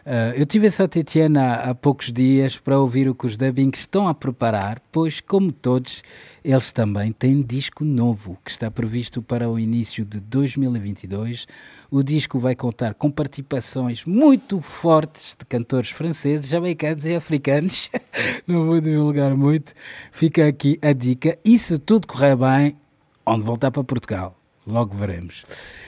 Uh, 0.08 0.32
eu 0.38 0.46
tive 0.46 0.68
essa 0.68 0.88
Tetiana 0.88 1.56
há, 1.56 1.76
poucos 1.76 2.14
dias 2.14 2.58
para 2.58 2.80
ouvir 2.80 3.10
o 3.10 3.14
que 3.14 3.26
os 3.26 3.36
dubbing 3.36 3.72
estão 3.74 4.08
a 4.08 4.14
preparar, 4.14 4.82
pois, 4.90 5.20
como 5.20 5.52
todos, 5.52 6.02
eles 6.42 6.72
também 6.72 7.12
têm 7.12 7.42
disco 7.42 7.84
novo 7.84 8.38
que 8.46 8.50
está 8.50 8.72
previsto 8.72 9.22
para 9.22 9.50
o 9.50 9.60
início 9.60 10.06
de 10.06 10.22
2022. 10.22 11.46
O 11.92 12.02
disco 12.02 12.40
vai 12.40 12.56
contar 12.56 12.94
com 12.94 13.12
participações 13.12 14.06
muito 14.06 14.62
fortes 14.62 15.36
de 15.38 15.46
cantores 15.46 15.90
franceses, 15.90 16.50
jamaicanos 16.50 17.06
e 17.06 17.14
africanos. 17.14 17.90
Não 18.48 18.66
vou 18.66 18.80
divulgar 18.80 19.36
muito. 19.36 19.74
Fica 20.14 20.48
aqui 20.48 20.80
a 20.82 20.94
dica. 20.94 21.38
E 21.44 21.60
se 21.60 21.78
tudo 21.78 22.08
correr 22.08 22.38
bem, 22.38 22.78
onde 23.26 23.44
voltar 23.44 23.72
para 23.72 23.84
Portugal? 23.84 24.40
Logo 24.66 24.96
veremos. 24.96 25.44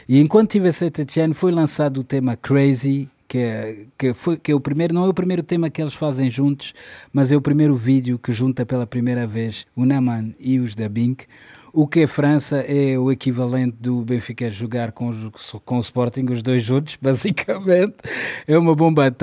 E 0.10 0.20
enquanto 0.20 0.52
tive 0.52 0.68
essa 0.68 0.92
Tetiana, 0.92 1.34
foi 1.34 1.54
lançado 1.54 2.02
o 2.02 2.04
tema 2.04 2.36
Crazy 2.36 3.10
que 3.30 3.38
é, 3.38 3.86
que, 3.96 4.14
foi, 4.14 4.38
que 4.38 4.52
é 4.52 4.56
o 4.56 4.60
primeiro, 4.60 4.92
não 4.94 5.06
é 5.06 5.08
o 5.08 5.14
primeiro 5.14 5.44
tema 5.44 5.70
que 5.70 5.80
eles 5.80 5.94
fazem 5.94 6.32
juntos, 6.32 6.74
mas 7.14 7.32
é 7.32 7.38
o 7.38 7.42
primeiro 7.42 7.76
vídeo 7.76 8.18
que 8.18 8.34
junta 8.34 8.66
pela 8.66 8.88
primeira 8.88 9.28
vez 9.28 9.68
o 9.76 9.86
Naman 9.86 10.34
e 10.40 10.60
os 10.60 10.74
da 10.76 10.90
Bink. 10.90 11.26
O 11.72 11.88
que 11.88 12.00
é 12.00 12.08
França 12.08 12.58
é 12.58 12.98
o 12.98 13.12
equivalente 13.12 13.78
do 13.80 14.02
Benfica 14.02 14.50
jogar 14.50 14.92
com, 14.92 15.32
com 15.64 15.78
o 15.78 15.80
Sporting, 15.82 16.26
os 16.32 16.42
dois 16.42 16.64
juntos, 16.64 16.98
basicamente. 17.00 17.98
É 18.48 18.58
uma 18.58 18.74
bomba 18.74 19.14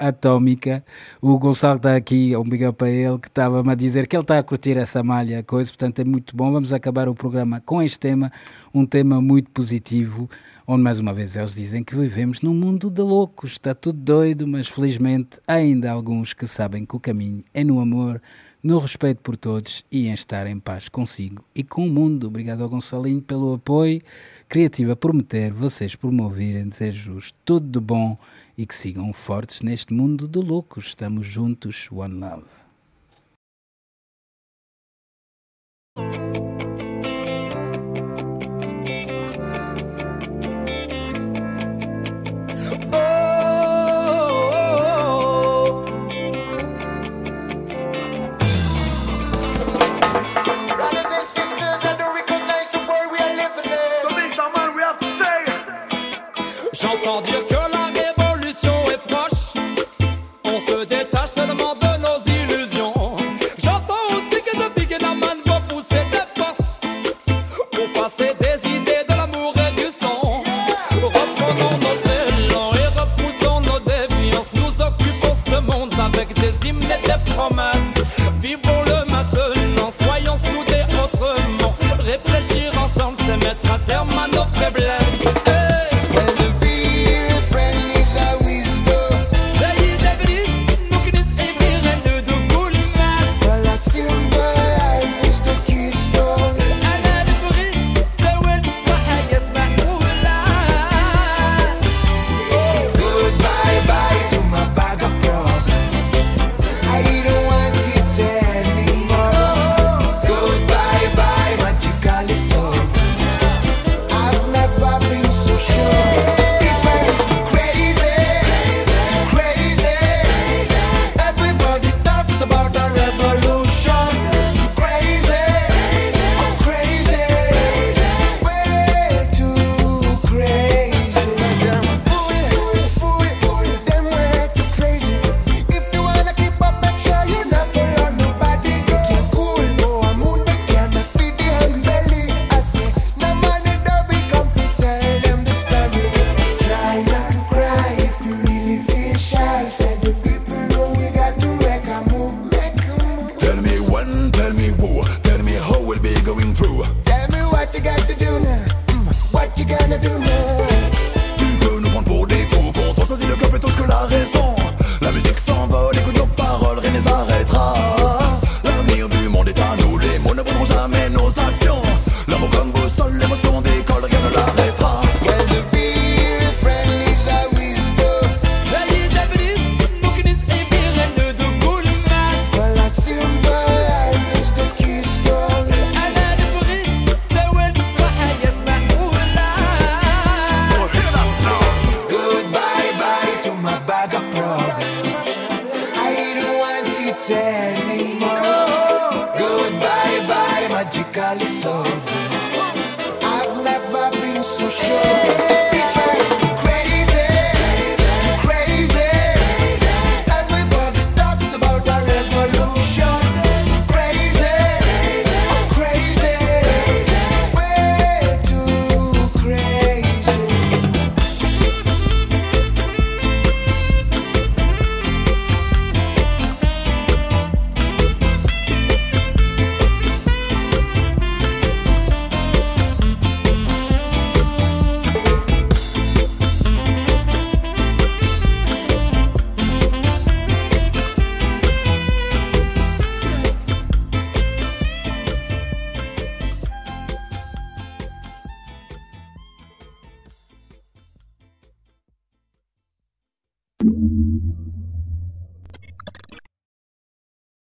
atómica. 0.00 0.82
O 1.20 1.38
Gonçalo 1.38 1.76
está 1.76 1.94
aqui, 1.94 2.32
é 2.32 2.38
um 2.38 2.48
para 2.72 2.88
ele, 2.88 3.18
que 3.18 3.28
estava-me 3.28 3.70
a 3.70 3.74
dizer 3.74 4.06
que 4.06 4.16
ele 4.16 4.22
está 4.22 4.38
a 4.38 4.42
curtir 4.42 4.78
essa 4.78 5.02
malha, 5.02 5.42
coisa, 5.42 5.70
portanto 5.70 5.98
é 5.98 6.04
muito 6.04 6.34
bom. 6.34 6.50
Vamos 6.50 6.72
acabar 6.72 7.06
o 7.06 7.14
programa 7.14 7.60
com 7.60 7.82
este 7.82 7.98
tema, 7.98 8.32
um 8.72 8.86
tema 8.86 9.20
muito 9.20 9.50
positivo 9.50 10.30
onde 10.66 10.82
mais 10.82 10.98
uma 10.98 11.12
vez 11.12 11.36
eles 11.36 11.54
dizem 11.54 11.84
que 11.84 11.94
vivemos 11.94 12.40
num 12.40 12.54
mundo 12.54 12.90
de 12.90 13.02
loucos, 13.02 13.52
está 13.52 13.74
tudo 13.74 13.98
doido, 13.98 14.46
mas 14.46 14.68
felizmente 14.68 15.38
há 15.46 15.54
ainda 15.54 15.90
alguns 15.90 16.32
que 16.32 16.46
sabem 16.46 16.86
que 16.86 16.96
o 16.96 17.00
caminho 17.00 17.44
é 17.52 17.62
no 17.62 17.80
amor, 17.80 18.20
no 18.62 18.78
respeito 18.78 19.20
por 19.20 19.36
todos 19.36 19.84
e 19.92 20.06
em 20.06 20.14
estar 20.14 20.46
em 20.46 20.58
paz 20.58 20.88
consigo 20.88 21.44
e 21.54 21.62
com 21.62 21.86
o 21.86 21.90
mundo. 21.90 22.28
Obrigado 22.28 22.62
ao 22.62 22.68
Gonçalinho 22.68 23.20
pelo 23.20 23.52
apoio. 23.52 24.00
Criativa 24.48 24.96
prometer, 24.96 25.52
vocês 25.52 25.94
por 25.94 26.10
me 26.10 26.22
ouvirem, 26.22 26.68
desejo-vos 26.68 27.34
tudo 27.44 27.66
de 27.68 27.80
bom 27.80 28.16
e 28.56 28.66
que 28.66 28.74
sigam 28.74 29.12
fortes 29.12 29.60
neste 29.60 29.92
mundo 29.92 30.26
de 30.26 30.38
loucos. 30.38 30.86
Estamos 30.86 31.26
juntos, 31.26 31.88
One 31.92 32.14
Love. 32.14 32.63